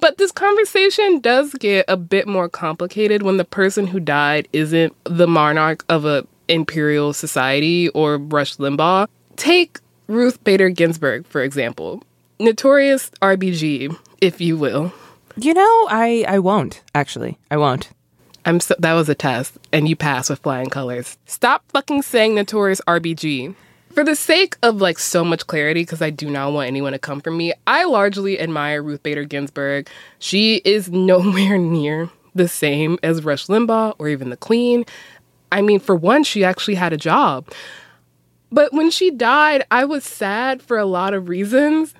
But 0.00 0.18
this 0.18 0.32
conversation 0.32 1.20
does 1.20 1.54
get 1.54 1.84
a 1.86 1.96
bit 1.96 2.26
more 2.26 2.48
complicated 2.48 3.22
when 3.22 3.36
the 3.36 3.44
person 3.44 3.86
who 3.86 4.00
died 4.00 4.48
isn't 4.52 4.92
the 5.04 5.28
monarch 5.28 5.84
of 5.88 6.04
a 6.04 6.26
imperial 6.48 7.12
society 7.12 7.88
or 7.90 8.18
Rush 8.18 8.56
Limbaugh. 8.56 9.08
Take 9.36 9.78
Ruth 10.06 10.42
Bader 10.44 10.68
Ginsburg, 10.68 11.26
for 11.26 11.42
example. 11.42 12.02
Notorious 12.38 13.10
RBG, 13.22 13.96
if 14.20 14.40
you 14.40 14.56
will. 14.56 14.92
you 15.36 15.54
know, 15.54 15.86
I, 15.90 16.24
I 16.28 16.38
won't, 16.38 16.82
actually. 16.94 17.38
I 17.50 17.56
won't. 17.56 17.90
I'm 18.44 18.60
so, 18.60 18.74
that 18.78 18.92
was 18.92 19.08
a 19.08 19.14
test, 19.14 19.56
and 19.72 19.88
you 19.88 19.96
passed 19.96 20.28
with 20.28 20.40
flying 20.40 20.68
colors. 20.68 21.16
Stop 21.26 21.64
fucking 21.72 22.02
saying 22.02 22.34
notorious 22.34 22.80
RBG. 22.86 23.54
For 23.92 24.04
the 24.04 24.16
sake 24.16 24.56
of 24.62 24.80
like 24.80 24.98
so 24.98 25.24
much 25.24 25.46
clarity, 25.46 25.82
because 25.82 26.02
I 26.02 26.10
do 26.10 26.28
not 26.28 26.52
want 26.52 26.66
anyone 26.66 26.92
to 26.92 26.98
come 26.98 27.20
for 27.20 27.30
me, 27.30 27.52
I 27.66 27.84
largely 27.84 28.38
admire 28.40 28.82
Ruth 28.82 29.02
Bader 29.02 29.24
Ginsburg. 29.24 29.88
She 30.18 30.56
is 30.64 30.90
nowhere 30.90 31.56
near 31.78 32.10
the 32.34 32.48
same 32.48 32.98
as 33.02 33.24
Rush 33.24 33.46
Limbaugh 33.46 33.94
or 33.98 34.08
even 34.08 34.30
the 34.30 34.36
Queen. 34.36 34.84
I 35.54 35.62
mean, 35.62 35.78
for 35.78 35.94
one, 35.94 36.24
she 36.24 36.44
actually 36.44 36.74
had 36.74 36.92
a 36.92 36.96
job. 36.96 37.48
But 38.50 38.72
when 38.72 38.90
she 38.90 39.10
died, 39.10 39.64
I 39.70 39.84
was 39.84 40.04
sad 40.04 40.60
for 40.60 40.78
a 40.78 40.84
lot 40.84 41.14
of 41.14 41.28
reasons. 41.28 41.94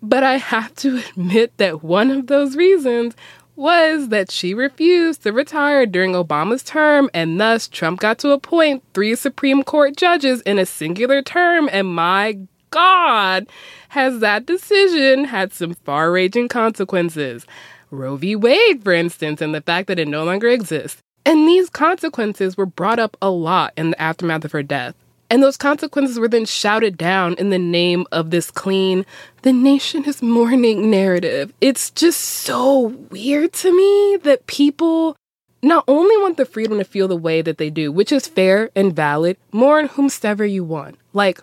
But 0.00 0.22
I 0.22 0.36
have 0.36 0.74
to 0.76 0.98
admit 1.10 1.56
that 1.56 1.82
one 1.82 2.10
of 2.10 2.28
those 2.28 2.56
reasons 2.56 3.14
was 3.56 4.08
that 4.08 4.30
she 4.30 4.54
refused 4.54 5.24
to 5.24 5.32
retire 5.32 5.84
during 5.84 6.12
Obama's 6.12 6.62
term, 6.62 7.10
and 7.12 7.38
thus 7.38 7.68
Trump 7.68 8.00
got 8.00 8.18
to 8.20 8.30
appoint 8.30 8.82
three 8.94 9.14
Supreme 9.14 9.62
Court 9.62 9.96
judges 9.96 10.40
in 10.42 10.58
a 10.58 10.64
singular 10.64 11.20
term. 11.20 11.68
And 11.70 11.88
my 11.88 12.38
God, 12.70 13.48
has 13.90 14.20
that 14.20 14.46
decision 14.46 15.24
had 15.24 15.52
some 15.52 15.74
far 15.74 16.12
ranging 16.12 16.48
consequences? 16.48 17.44
Roe 17.90 18.16
v. 18.16 18.36
Wade, 18.36 18.84
for 18.84 18.92
instance, 18.92 19.42
and 19.42 19.52
the 19.52 19.60
fact 19.60 19.88
that 19.88 19.98
it 19.98 20.06
no 20.06 20.24
longer 20.24 20.48
exists. 20.48 21.02
And 21.24 21.46
these 21.46 21.68
consequences 21.68 22.56
were 22.56 22.66
brought 22.66 22.98
up 22.98 23.16
a 23.20 23.30
lot 23.30 23.72
in 23.76 23.90
the 23.90 24.00
aftermath 24.00 24.44
of 24.44 24.52
her 24.52 24.62
death. 24.62 24.94
And 25.28 25.42
those 25.42 25.56
consequences 25.56 26.18
were 26.18 26.28
then 26.28 26.44
shouted 26.44 26.98
down 26.98 27.34
in 27.34 27.50
the 27.50 27.58
name 27.58 28.04
of 28.10 28.30
this 28.30 28.50
clean, 28.50 29.06
the 29.42 29.52
nation 29.52 30.04
is 30.04 30.22
mourning 30.22 30.90
narrative. 30.90 31.54
It's 31.60 31.90
just 31.90 32.20
so 32.20 32.88
weird 33.10 33.52
to 33.54 33.76
me 33.76 34.16
that 34.24 34.48
people 34.48 35.16
not 35.62 35.84
only 35.86 36.16
want 36.16 36.36
the 36.36 36.44
freedom 36.44 36.78
to 36.78 36.84
feel 36.84 37.06
the 37.06 37.16
way 37.16 37.42
that 37.42 37.58
they 37.58 37.70
do, 37.70 37.92
which 37.92 38.10
is 38.10 38.26
fair 38.26 38.70
and 38.74 38.96
valid, 38.96 39.36
mourn 39.52 39.86
whomsoever 39.86 40.44
you 40.44 40.64
want. 40.64 40.98
Like, 41.12 41.40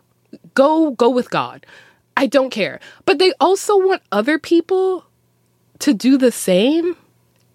go, 0.53 0.91
go 0.91 1.09
with 1.09 1.29
God. 1.29 1.65
I 2.17 2.25
don't 2.25 2.49
care. 2.49 2.81
But 3.05 3.19
they 3.19 3.31
also 3.39 3.77
want 3.77 4.01
other 4.11 4.37
people 4.37 5.05
to 5.79 5.93
do 5.93 6.17
the 6.17 6.31
same 6.31 6.97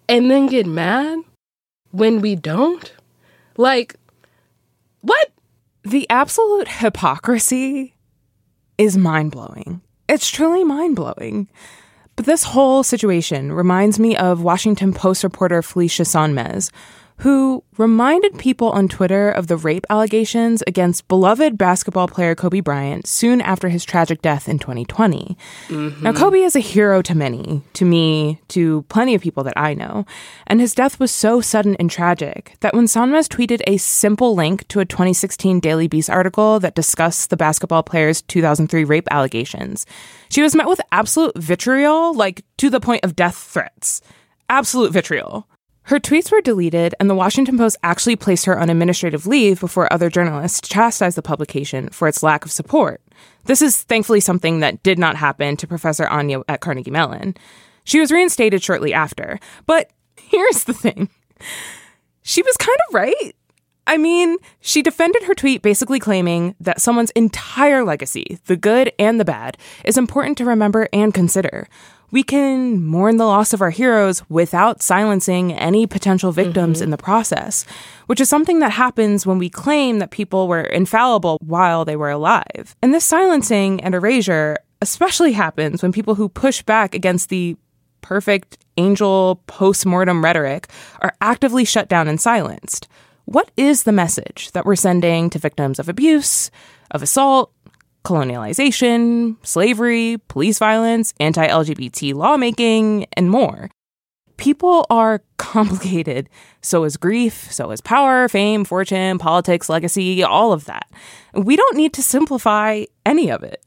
and 0.07 0.31
then 0.31 0.47
get 0.47 0.65
mad 0.65 1.19
when 1.93 2.21
we 2.21 2.35
don't. 2.35 2.91
Like, 3.55 3.95
what? 5.01 5.31
The 5.83 6.09
absolute 6.09 6.67
hypocrisy 6.67 7.93
is 8.77 8.97
mind 8.97 9.31
blowing. 9.31 9.81
It's 10.09 10.29
truly 10.29 10.63
mind 10.63 10.95
blowing. 10.95 11.47
But 12.15 12.25
this 12.25 12.43
whole 12.43 12.83
situation 12.83 13.51
reminds 13.51 13.99
me 13.99 14.17
of 14.17 14.41
Washington 14.43 14.93
Post 14.93 15.23
reporter 15.23 15.61
Felicia 15.61 16.03
Sonmez, 16.03 16.71
who 17.23 17.63
reminded 17.77 18.37
people 18.37 18.69
on 18.71 18.89
Twitter 18.89 19.29
of 19.29 19.47
the 19.47 19.55
rape 19.55 19.85
allegations 19.89 20.61
against 20.67 21.07
beloved 21.07 21.57
basketball 21.57 22.05
player 22.05 22.35
Kobe 22.35 22.59
Bryant 22.59 23.07
soon 23.07 23.39
after 23.39 23.69
his 23.69 23.85
tragic 23.85 24.21
death 24.21 24.49
in 24.49 24.59
2020. 24.59 25.37
Now, 25.69 25.75
mm-hmm. 25.75 26.17
Kobe 26.17 26.41
is 26.41 26.57
a 26.57 26.59
hero 26.59 27.01
to 27.01 27.15
many, 27.15 27.61
to 27.75 27.85
me, 27.85 28.41
to 28.49 28.81
plenty 28.89 29.15
of 29.15 29.21
people 29.21 29.41
that 29.45 29.53
I 29.55 29.73
know, 29.73 30.05
and 30.47 30.59
his 30.59 30.75
death 30.75 30.99
was 30.99 31.11
so 31.13 31.39
sudden 31.39 31.77
and 31.77 31.89
tragic 31.89 32.57
that 32.59 32.73
when 32.73 32.87
Sonmez 32.87 33.29
tweeted 33.29 33.61
a 33.67 33.77
simple 33.77 34.35
link 34.35 34.67
to 34.67 34.81
a 34.81 34.85
2016 34.85 35.61
Daily 35.61 35.87
Beast 35.87 36.09
article 36.09 36.59
that 36.59 36.75
discussed 36.75 37.29
the 37.29 37.37
basketball 37.37 37.83
player's 37.83 38.21
2003 38.23 38.83
rape 38.83 39.07
allegations, 39.11 39.85
she 40.27 40.41
was 40.41 40.55
met 40.55 40.67
with 40.67 40.81
absolute 40.91 41.37
vitriol, 41.37 42.13
like 42.13 42.43
to 42.57 42.69
the 42.69 42.81
point 42.81 43.05
of 43.05 43.15
death 43.15 43.37
threats. 43.37 44.01
Absolute 44.49 44.91
vitriol. 44.91 45.47
Her 45.87 45.99
tweets 45.99 46.31
were 46.31 46.41
deleted, 46.41 46.95
and 46.99 47.09
the 47.09 47.15
Washington 47.15 47.57
Post 47.57 47.77
actually 47.83 48.15
placed 48.15 48.45
her 48.45 48.57
on 48.57 48.69
administrative 48.69 49.27
leave 49.27 49.59
before 49.59 49.91
other 49.91 50.09
journalists 50.09 50.67
chastised 50.67 51.17
the 51.17 51.21
publication 51.21 51.89
for 51.89 52.07
its 52.07 52.23
lack 52.23 52.45
of 52.45 52.51
support. 52.51 53.01
This 53.45 53.61
is 53.61 53.81
thankfully 53.81 54.21
something 54.21 54.61
that 54.61 54.81
did 54.83 54.97
not 54.97 55.17
happen 55.17 55.57
to 55.57 55.67
Professor 55.67 56.07
Anya 56.07 56.41
at 56.47 56.61
Carnegie 56.61 56.91
Mellon. 56.91 57.35
She 57.83 57.99
was 57.99 58.11
reinstated 58.11 58.63
shortly 58.63 58.93
after. 58.93 59.39
But 59.65 59.91
here's 60.17 60.63
the 60.63 60.73
thing 60.73 61.09
she 62.21 62.41
was 62.41 62.55
kind 62.57 62.77
of 62.87 62.95
right. 62.95 63.35
I 63.85 63.97
mean, 63.97 64.37
she 64.61 64.81
defended 64.81 65.23
her 65.23 65.35
tweet 65.35 65.61
basically 65.61 65.99
claiming 65.99 66.55
that 66.61 66.81
someone's 66.81 67.11
entire 67.11 67.83
legacy, 67.83 68.39
the 68.45 68.55
good 68.55 68.93
and 68.97 69.19
the 69.19 69.25
bad, 69.25 69.57
is 69.83 69.97
important 69.97 70.37
to 70.37 70.45
remember 70.45 70.87
and 70.93 71.13
consider. 71.13 71.67
We 72.13 72.21
can 72.21 72.85
mourn 72.85 73.17
the 73.17 73.25
loss 73.25 73.53
of 73.53 73.61
our 73.63 73.71
heroes 73.71 74.21
without 74.29 74.83
silencing 74.83 75.51
any 75.51 75.87
potential 75.87 76.31
victims 76.31 76.77
mm-hmm. 76.77 76.83
in 76.83 76.89
the 76.91 76.97
process, 76.97 77.65
which 78.05 78.21
is 78.21 78.29
something 78.29 78.59
that 78.59 78.69
happens 78.69 79.25
when 79.25 79.39
we 79.39 79.49
claim 79.49 79.97
that 79.97 80.11
people 80.11 80.47
were 80.47 80.61
infallible 80.61 81.39
while 81.41 81.85
they 81.85 81.95
were 81.95 82.11
alive. 82.11 82.75
And 82.83 82.93
this 82.93 83.03
silencing 83.03 83.81
and 83.81 83.95
erasure 83.95 84.59
especially 84.79 85.31
happens 85.31 85.81
when 85.81 85.91
people 85.91 86.13
who 86.13 86.29
push 86.29 86.61
back 86.61 86.93
against 86.93 87.29
the 87.29 87.57
perfect 88.01 88.59
angel 88.77 89.41
post-mortem 89.47 90.23
rhetoric 90.23 90.67
are 91.01 91.15
actively 91.19 91.65
shut 91.65 91.89
down 91.89 92.07
and 92.07 92.21
silenced. 92.21 92.87
What 93.25 93.49
is 93.57 93.83
the 93.83 93.91
message 93.91 94.51
that 94.51 94.67
we're 94.67 94.75
sending 94.75 95.31
to 95.31 95.39
victims 95.39 95.79
of 95.79 95.89
abuse, 95.89 96.51
of 96.91 97.01
assault, 97.01 97.51
colonialization, 98.03 99.37
slavery, 99.45 100.17
police 100.27 100.59
violence, 100.59 101.13
anti 101.19 101.47
LGBT 101.47 102.13
lawmaking, 102.13 103.05
and 103.13 103.29
more? 103.29 103.69
People 104.37 104.85
are 104.89 105.23
complicated. 105.37 106.29
So 106.61 106.83
is 106.83 106.97
grief, 106.97 107.51
so 107.51 107.71
is 107.71 107.81
power, 107.81 108.27
fame, 108.27 108.65
fortune, 108.65 109.19
politics, 109.19 109.69
legacy, 109.69 110.23
all 110.23 110.53
of 110.53 110.65
that. 110.65 110.89
We 111.33 111.55
don't 111.55 111.77
need 111.77 111.93
to 111.93 112.03
simplify 112.03 112.85
any 113.05 113.29
of 113.29 113.43
it. 113.43 113.63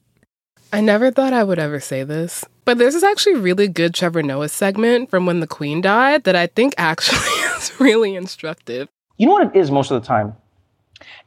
I 0.72 0.80
never 0.80 1.10
thought 1.10 1.32
I 1.32 1.44
would 1.44 1.58
ever 1.58 1.78
say 1.78 2.02
this, 2.02 2.44
but 2.64 2.76
there's 2.76 2.94
this 2.94 3.04
actually 3.04 3.36
really 3.36 3.68
good 3.68 3.94
Trevor 3.94 4.22
Noah 4.22 4.48
segment 4.48 5.10
from 5.10 5.24
when 5.24 5.40
the 5.40 5.46
Queen 5.46 5.80
died 5.80 6.24
that 6.24 6.34
I 6.34 6.48
think 6.48 6.74
actually 6.76 7.18
is 7.56 7.72
really 7.80 8.16
instructive. 8.16 8.88
You 9.16 9.26
know 9.26 9.34
what 9.34 9.54
it 9.54 9.58
is 9.58 9.70
most 9.70 9.90
of 9.90 10.02
the 10.02 10.06
time? 10.06 10.34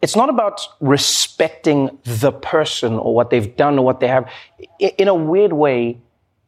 It's 0.02 0.16
not 0.16 0.30
about 0.30 0.62
respecting 0.80 1.98
the 2.04 2.32
person 2.32 2.94
or 2.94 3.14
what 3.14 3.30
they've 3.30 3.56
done 3.56 3.78
or 3.78 3.86
what 3.86 4.00
they 4.00 4.08
have. 4.08 4.30
In 4.80 5.08
a 5.08 5.16
weird 5.16 5.54
way, 5.54 6.00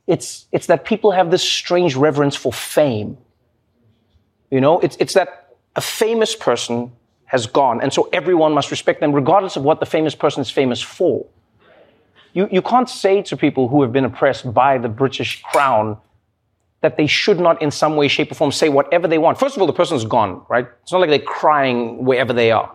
it's, 0.08 0.48
it's 0.52 0.68
that 0.68 0.86
people 0.86 1.12
have 1.12 1.32
this 1.32 1.44
strange 1.44 1.96
reverence 1.96 2.36
for 2.36 2.52
fame. 2.52 3.18
You 4.50 4.62
know, 4.62 4.80
it's, 4.80 4.98
it's 5.00 5.14
that 5.14 5.56
a 5.76 5.82
famous 5.82 6.36
person 6.36 6.92
has 7.26 7.48
gone, 7.48 7.82
and 7.82 7.94
so 7.94 8.10
everyone 8.12 8.54
must 8.54 8.72
respect 8.72 9.00
them, 9.00 9.14
regardless 9.14 9.56
of 9.56 9.64
what 9.64 9.80
the 9.80 9.86
famous 9.86 10.16
person 10.16 10.42
is 10.42 10.50
famous 10.50 10.82
for. 10.82 11.26
You, 12.34 12.50
you 12.52 12.62
can't 12.62 12.90
say 12.90 13.22
to 13.24 13.38
people 13.38 13.70
who 13.70 13.82
have 13.82 13.94
been 13.94 14.04
oppressed 14.04 14.54
by 14.54 14.78
the 14.78 14.90
British 14.90 15.42
crown 15.42 15.98
that 16.82 16.98
they 16.98 17.08
should 17.08 17.40
not, 17.40 17.62
in 17.62 17.72
some 17.72 17.96
way, 17.96 18.08
shape, 18.08 18.32
or 18.32 18.36
form, 18.36 18.52
say 18.52 18.68
whatever 18.68 19.08
they 19.08 19.18
want. 19.18 19.40
First 19.40 19.56
of 19.56 19.62
all, 19.62 19.68
the 19.68 19.74
person's 19.74 20.04
gone, 20.04 20.44
right? 20.50 20.68
It's 20.82 20.92
not 20.92 21.00
like 21.00 21.10
they're 21.10 21.20
crying 21.20 22.04
wherever 22.04 22.34
they 22.34 22.52
are. 22.52 22.74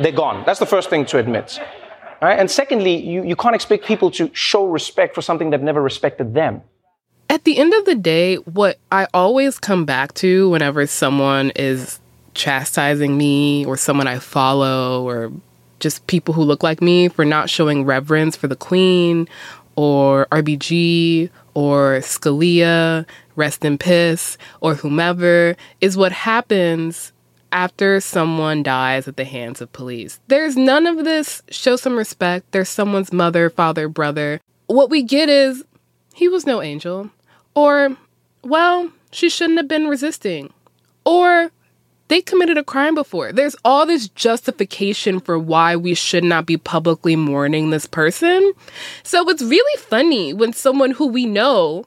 They're 0.00 0.12
gone. 0.12 0.44
That's 0.46 0.58
the 0.58 0.66
first 0.66 0.90
thing 0.90 1.06
to 1.06 1.18
admit. 1.18 1.60
Right? 2.20 2.38
And 2.38 2.50
secondly, 2.50 2.96
you, 2.96 3.24
you 3.24 3.34
can't 3.34 3.54
expect 3.54 3.84
people 3.84 4.10
to 4.12 4.30
show 4.32 4.66
respect 4.66 5.14
for 5.14 5.22
something 5.22 5.50
that 5.50 5.62
never 5.62 5.82
respected 5.82 6.34
them. 6.34 6.62
At 7.28 7.44
the 7.44 7.58
end 7.58 7.72
of 7.74 7.84
the 7.84 7.94
day, 7.94 8.36
what 8.36 8.78
I 8.92 9.08
always 9.12 9.58
come 9.58 9.84
back 9.84 10.14
to 10.14 10.48
whenever 10.50 10.86
someone 10.86 11.50
is 11.56 11.98
chastising 12.34 13.18
me 13.18 13.64
or 13.64 13.76
someone 13.76 14.06
I 14.06 14.18
follow 14.18 15.02
or 15.06 15.32
just 15.80 16.06
people 16.06 16.32
who 16.32 16.42
look 16.42 16.62
like 16.62 16.80
me 16.80 17.08
for 17.08 17.24
not 17.24 17.50
showing 17.50 17.84
reverence 17.84 18.36
for 18.36 18.46
the 18.46 18.56
Queen 18.56 19.28
or 19.74 20.26
RBG 20.30 21.30
or 21.54 21.98
Scalia, 21.98 23.06
rest 23.34 23.64
in 23.64 23.78
piss, 23.78 24.38
or 24.60 24.74
whomever, 24.74 25.56
is 25.80 25.96
what 25.96 26.12
happens 26.12 27.12
after 27.52 28.00
someone 28.00 28.62
dies 28.62 29.06
at 29.06 29.16
the 29.16 29.24
hands 29.24 29.60
of 29.60 29.72
police. 29.72 30.18
There's 30.28 30.56
none 30.56 30.86
of 30.86 31.04
this 31.04 31.42
show 31.50 31.76
some 31.76 31.96
respect. 31.96 32.50
There's 32.52 32.68
someone's 32.68 33.12
mother, 33.12 33.50
father, 33.50 33.88
brother. 33.88 34.40
What 34.66 34.90
we 34.90 35.02
get 35.02 35.28
is 35.28 35.64
he 36.14 36.28
was 36.28 36.46
no 36.46 36.62
angel. 36.62 37.10
Or, 37.54 37.96
well, 38.42 38.90
she 39.10 39.28
shouldn't 39.28 39.58
have 39.58 39.68
been 39.68 39.88
resisting. 39.88 40.52
Or, 41.04 41.50
they 42.08 42.20
committed 42.20 42.58
a 42.58 42.64
crime 42.64 42.94
before. 42.94 43.32
There's 43.32 43.56
all 43.64 43.86
this 43.86 44.08
justification 44.08 45.20
for 45.20 45.38
why 45.38 45.76
we 45.76 45.94
should 45.94 46.24
not 46.24 46.46
be 46.46 46.56
publicly 46.56 47.16
mourning 47.16 47.70
this 47.70 47.86
person. 47.86 48.52
So 49.02 49.28
it's 49.28 49.42
really 49.42 49.82
funny 49.82 50.32
when 50.32 50.52
someone 50.52 50.92
who 50.92 51.06
we 51.06 51.26
know 51.26 51.84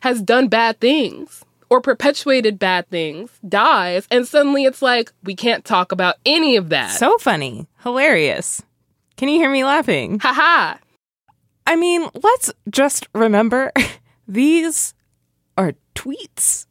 has 0.00 0.22
done 0.22 0.48
bad 0.48 0.80
things 0.80 1.44
or 1.68 1.80
perpetuated 1.80 2.58
bad 2.58 2.88
things 2.88 3.30
dies, 3.48 4.06
and 4.10 4.26
suddenly 4.26 4.64
it's 4.64 4.82
like, 4.82 5.12
we 5.24 5.34
can't 5.34 5.64
talk 5.64 5.92
about 5.92 6.16
any 6.24 6.56
of 6.56 6.68
that. 6.70 6.90
So 6.92 7.18
funny. 7.18 7.66
Hilarious. 7.82 8.62
Can 9.16 9.28
you 9.28 9.38
hear 9.38 9.50
me 9.50 9.64
laughing? 9.64 10.18
haha. 10.20 10.78
I 11.66 11.74
mean, 11.76 12.08
let's 12.14 12.52
just 12.70 13.08
remember 13.14 13.72
these 14.28 14.94
are 15.58 15.74
tweets. 15.94 16.66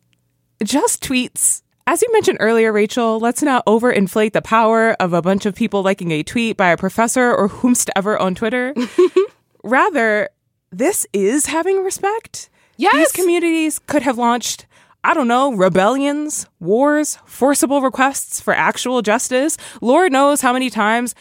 Just 0.64 1.04
tweets. 1.04 1.64
As 1.88 2.02
you 2.02 2.12
mentioned 2.14 2.38
earlier, 2.40 2.74
Rachelle, 2.74 3.22
let's 3.22 3.44
not 3.44 3.66
overinflate 3.66 4.34
the 4.34 4.42
power 4.42 4.94
of 4.94 5.14
a 5.14 5.22
bunch 5.22 5.46
of 5.46 5.54
people 5.54 5.84
liking 5.84 6.12
a 6.12 6.24
tweet 6.24 6.58
by 6.58 6.70
a 6.70 6.78
professor 6.78 7.34
or 7.34 7.48
whomsoever 7.48 8.18
on 8.18 8.34
Twitter. 8.34 8.74
Rather, 9.64 10.30
this 10.72 11.06
is 11.14 11.46
having 11.48 11.84
respect. 11.84 12.50
Yes. 12.78 12.94
These 12.96 13.12
communities 13.12 13.80
could 13.80 14.02
have 14.02 14.18
launched, 14.18 14.66
I 15.06 15.14
don't 15.14 15.28
know, 15.28 15.54
rebellions, 15.54 16.48
wars, 16.60 17.20
forcible 17.28 17.80
requests 17.82 18.42
for 18.42 18.56
actual 18.56 19.04
justice. 19.04 19.56
Lord 19.80 20.12
knows 20.12 20.42
how 20.42 20.52
many 20.52 20.72
times 20.72 21.14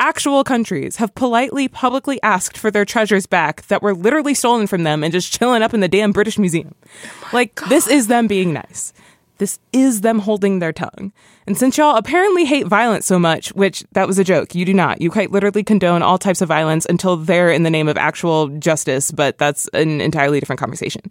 actual 0.00 0.42
countries 0.42 0.96
have 0.96 1.14
politely, 1.14 1.68
publicly 1.68 2.20
asked 2.24 2.58
for 2.58 2.72
their 2.72 2.84
treasures 2.84 3.26
back 3.26 3.62
that 3.68 3.80
were 3.80 3.94
literally 3.94 4.34
stolen 4.34 4.66
from 4.66 4.82
them 4.82 5.04
and 5.04 5.12
just 5.12 5.32
chilling 5.32 5.62
up 5.62 5.72
in 5.72 5.78
the 5.78 5.86
damn 5.86 6.10
British 6.10 6.36
Museum. 6.36 6.74
Oh 7.22 7.30
like, 7.32 7.60
this 7.68 7.86
is 7.86 8.08
them 8.08 8.26
being 8.26 8.52
nice. 8.52 8.92
This 9.38 9.60
is 9.72 10.00
them 10.00 10.18
holding 10.18 10.58
their 10.58 10.72
tongue. 10.72 11.12
And 11.46 11.56
since 11.56 11.78
y'all 11.78 11.94
apparently 11.94 12.44
hate 12.44 12.66
violence 12.66 13.06
so 13.06 13.20
much, 13.20 13.50
which 13.50 13.84
that 13.92 14.08
was 14.08 14.18
a 14.18 14.24
joke, 14.24 14.56
you 14.56 14.64
do 14.64 14.74
not. 14.74 15.00
You 15.00 15.12
quite 15.12 15.30
literally 15.30 15.62
condone 15.62 16.02
all 16.02 16.18
types 16.18 16.40
of 16.40 16.48
violence 16.48 16.86
until 16.86 17.16
they're 17.16 17.52
in 17.52 17.62
the 17.62 17.70
name 17.70 17.86
of 17.86 17.96
actual 17.96 18.48
justice, 18.48 19.12
but 19.12 19.38
that's 19.38 19.68
an 19.68 20.00
entirely 20.00 20.40
different 20.40 20.58
conversation. 20.58 21.02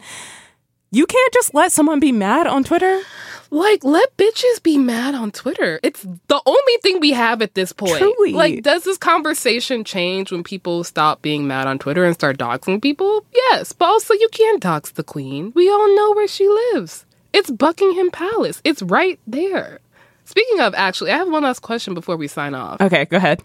You 0.91 1.06
can't 1.06 1.34
just 1.34 1.54
let 1.54 1.71
someone 1.71 2.00
be 2.00 2.12
mad 2.12 2.47
on 2.47 2.63
Twitter. 2.63 3.02
Like, 3.50 3.84
let 3.84 4.15
bitches 4.17 4.62
be 4.62 4.78
mad 4.78 5.15
on 5.15 5.32
Twitter. 5.32 5.80
It's 5.84 6.02
the 6.02 6.41
only 6.45 6.78
thing 6.82 7.00
we 7.00 7.12
have 7.12 7.41
at 7.41 7.54
this 7.56 7.71
point. 7.71 7.97
Truly. 7.97 8.34
Like, 8.34 8.63
does 8.63 8.84
this 8.84 8.97
conversation 8.97 9.84
change 9.84 10.32
when 10.32 10.43
people 10.43 10.84
stop 10.84 11.21
being 11.21 11.47
mad 11.47 11.67
on 11.67 11.80
Twitter 11.80 12.04
and 12.04 12.13
start 12.13 12.38
doxing 12.38 12.82
people? 12.82 13.26
Yes, 13.34 13.71
but 13.71 13.86
also 13.86 14.13
you 14.13 14.28
can't 14.32 14.62
dox 14.62 14.91
the 14.91 15.04
queen. 15.04 15.54
We 15.56 15.69
all 15.69 15.95
know 15.95 16.13
where 16.13 16.28
she 16.28 16.47
lives. 16.47 17.06
It's 17.32 17.52
Buckingham 17.52 18.12
Palace. 18.12 18.62
It's 18.63 18.82
right 18.82 19.19
there. 19.28 19.80
Speaking 20.26 20.60
of, 20.60 20.73
actually, 20.76 21.12
I 21.12 21.17
have 21.17 21.30
one 21.30 21.43
last 21.43 21.62
question 21.62 21.93
before 21.93 22.17
we 22.17 22.28
sign 22.28 22.54
off. 22.54 22.82
Okay, 22.82 23.06
go 23.06 23.17
ahead. 23.17 23.43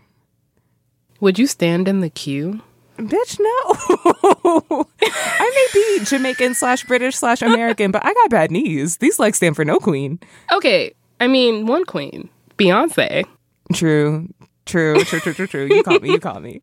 Would 1.20 1.38
you 1.38 1.46
stand 1.46 1.86
in 1.86 2.00
the 2.00 2.10
queue? 2.10 2.60
Bitch, 2.98 3.38
no. 3.38 4.86
I 5.02 5.68
be 5.71 5.71
Jamaican 6.04 6.54
slash 6.54 6.84
British 6.84 7.16
slash 7.16 7.42
American, 7.42 7.90
but 7.90 8.04
I 8.04 8.12
got 8.12 8.30
bad 8.30 8.50
knees. 8.50 8.98
These 8.98 9.18
legs 9.18 9.36
stand 9.36 9.56
for 9.56 9.64
no 9.64 9.78
queen. 9.78 10.18
Okay, 10.52 10.94
I 11.20 11.26
mean, 11.26 11.66
one 11.66 11.84
queen, 11.84 12.28
Beyonce. 12.58 13.24
True, 13.72 14.28
true, 14.66 15.04
true, 15.04 15.20
true, 15.20 15.34
true, 15.34 15.46
true. 15.46 15.66
You 15.66 15.82
caught 15.82 16.02
me. 16.02 16.10
You 16.10 16.18
caught 16.18 16.42
me. 16.42 16.62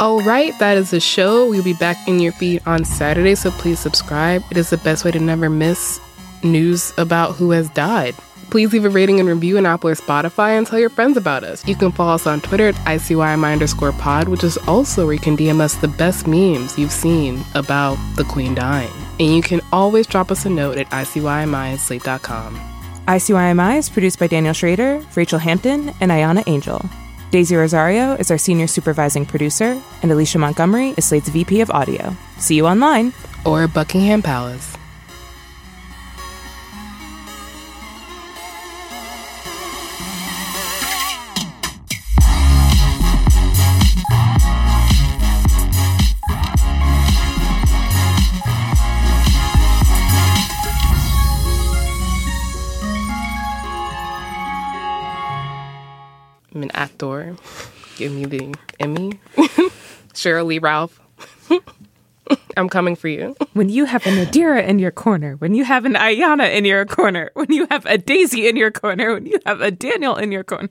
All 0.00 0.20
right, 0.22 0.52
that 0.58 0.76
is 0.76 0.90
the 0.90 0.98
show. 0.98 1.48
We'll 1.48 1.62
be 1.62 1.74
back 1.74 1.96
in 2.08 2.18
your 2.18 2.32
feed 2.32 2.60
on 2.66 2.84
Saturday, 2.84 3.36
so 3.36 3.52
please 3.52 3.78
subscribe. 3.78 4.42
It 4.50 4.56
is 4.56 4.70
the 4.70 4.78
best 4.78 5.04
way 5.04 5.12
to 5.12 5.20
never 5.20 5.48
miss 5.48 6.00
news 6.42 6.92
about 6.98 7.36
who 7.36 7.52
has 7.52 7.70
died. 7.70 8.16
Please 8.52 8.70
leave 8.74 8.84
a 8.84 8.90
rating 8.90 9.18
and 9.18 9.26
review 9.26 9.56
in 9.56 9.64
Apple 9.64 9.88
or 9.88 9.94
Spotify 9.94 10.58
and 10.58 10.66
tell 10.66 10.78
your 10.78 10.90
friends 10.90 11.16
about 11.16 11.42
us. 11.42 11.66
You 11.66 11.74
can 11.74 11.90
follow 11.90 12.12
us 12.12 12.26
on 12.26 12.42
Twitter 12.42 12.68
at 12.68 12.74
ICYMI 12.74 13.50
underscore 13.50 13.92
pod, 13.92 14.28
which 14.28 14.44
is 14.44 14.58
also 14.68 15.06
where 15.06 15.14
you 15.14 15.18
can 15.18 15.38
DM 15.38 15.58
us 15.58 15.76
the 15.76 15.88
best 15.88 16.26
memes 16.26 16.78
you've 16.78 16.92
seen 16.92 17.42
about 17.54 17.96
the 18.16 18.24
Queen 18.24 18.54
dying. 18.54 18.92
And 19.18 19.34
you 19.34 19.40
can 19.40 19.62
always 19.72 20.06
drop 20.06 20.30
us 20.30 20.44
a 20.44 20.50
note 20.50 20.76
at 20.76 20.86
ICYMI 20.90 21.72
at 21.72 21.80
slate.com. 21.80 22.54
ICYMI 23.08 23.78
is 23.78 23.88
produced 23.88 24.18
by 24.18 24.26
Daniel 24.26 24.52
Schroeder, 24.52 25.00
Rachelle 25.14 25.40
Hampton, 25.40 25.88
and 26.02 26.10
Ahyiana 26.10 26.46
Angel. 26.46 26.84
Daisy 27.30 27.56
Rosario 27.56 28.16
is 28.16 28.30
our 28.30 28.36
senior 28.36 28.66
supervising 28.66 29.24
producer, 29.24 29.80
and 30.02 30.12
Alicia 30.12 30.36
Montgomery 30.36 30.92
is 30.98 31.06
Slate's 31.06 31.30
VP 31.30 31.62
of 31.62 31.70
audio. 31.70 32.14
See 32.36 32.56
you 32.56 32.66
online. 32.66 33.14
Or 33.46 33.66
Buckingham 33.66 34.20
Palace. 34.20 34.76
Actor. 56.82 57.36
Give 57.96 58.10
me 58.10 58.24
the 58.24 58.52
Emmy. 58.80 59.20
Sheryl 60.14 60.46
Lee 60.46 60.58
Ralph. 60.58 61.00
I'm 62.56 62.68
coming 62.68 62.96
for 62.96 63.06
you. 63.06 63.36
When 63.52 63.68
you 63.68 63.84
have 63.84 64.04
a 64.04 64.10
Nadira 64.10 64.66
in 64.66 64.80
your 64.80 64.90
corner, 64.90 65.36
when 65.36 65.54
you 65.54 65.62
have 65.62 65.84
an 65.84 65.94
Ahyiana 65.94 66.52
in 66.52 66.64
your 66.64 66.84
corner, 66.84 67.30
when 67.34 67.46
you 67.50 67.68
have 67.70 67.86
a 67.86 67.98
Daisy 67.98 68.48
in 68.48 68.56
your 68.56 68.72
corner, 68.72 69.14
when 69.14 69.26
you 69.26 69.38
have 69.46 69.60
a 69.60 69.70
Daniel 69.70 70.16
in 70.16 70.32
your 70.32 70.42
corner. 70.42 70.70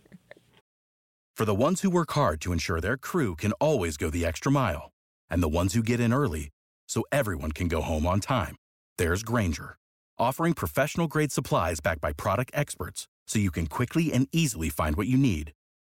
For 1.33 1.45
the 1.45 1.55
ones 1.55 1.81
who 1.81 1.89
work 1.89 2.11
hard 2.11 2.41
to 2.41 2.51
ensure 2.51 2.81
their 2.81 2.97
crew 2.97 3.37
can 3.37 3.53
always 3.53 3.95
go 3.95 4.09
the 4.09 4.25
extra 4.25 4.51
mile, 4.51 4.91
and 5.29 5.41
the 5.41 5.47
ones 5.59 5.73
who 5.75 5.81
get 5.81 6.01
in 6.01 6.11
early 6.11 6.49
so 6.89 7.05
everyone 7.13 7.53
can 7.53 7.69
go 7.69 7.81
home 7.81 8.05
on 8.05 8.19
time, 8.19 8.57
there's 8.97 9.23
Grainger, 9.23 9.77
offering 10.19 10.53
professional 10.55 11.07
grade 11.07 11.31
supplies 11.31 11.79
backed 11.79 12.01
by 12.01 12.11
product 12.11 12.51
experts 12.53 13.07
so 13.27 13.39
you 13.39 13.49
can 13.49 13.67
quickly 13.67 14.11
and 14.11 14.27
easily 14.33 14.69
find 14.69 14.97
what 14.97 15.07
you 15.07 15.17
need. 15.17 15.53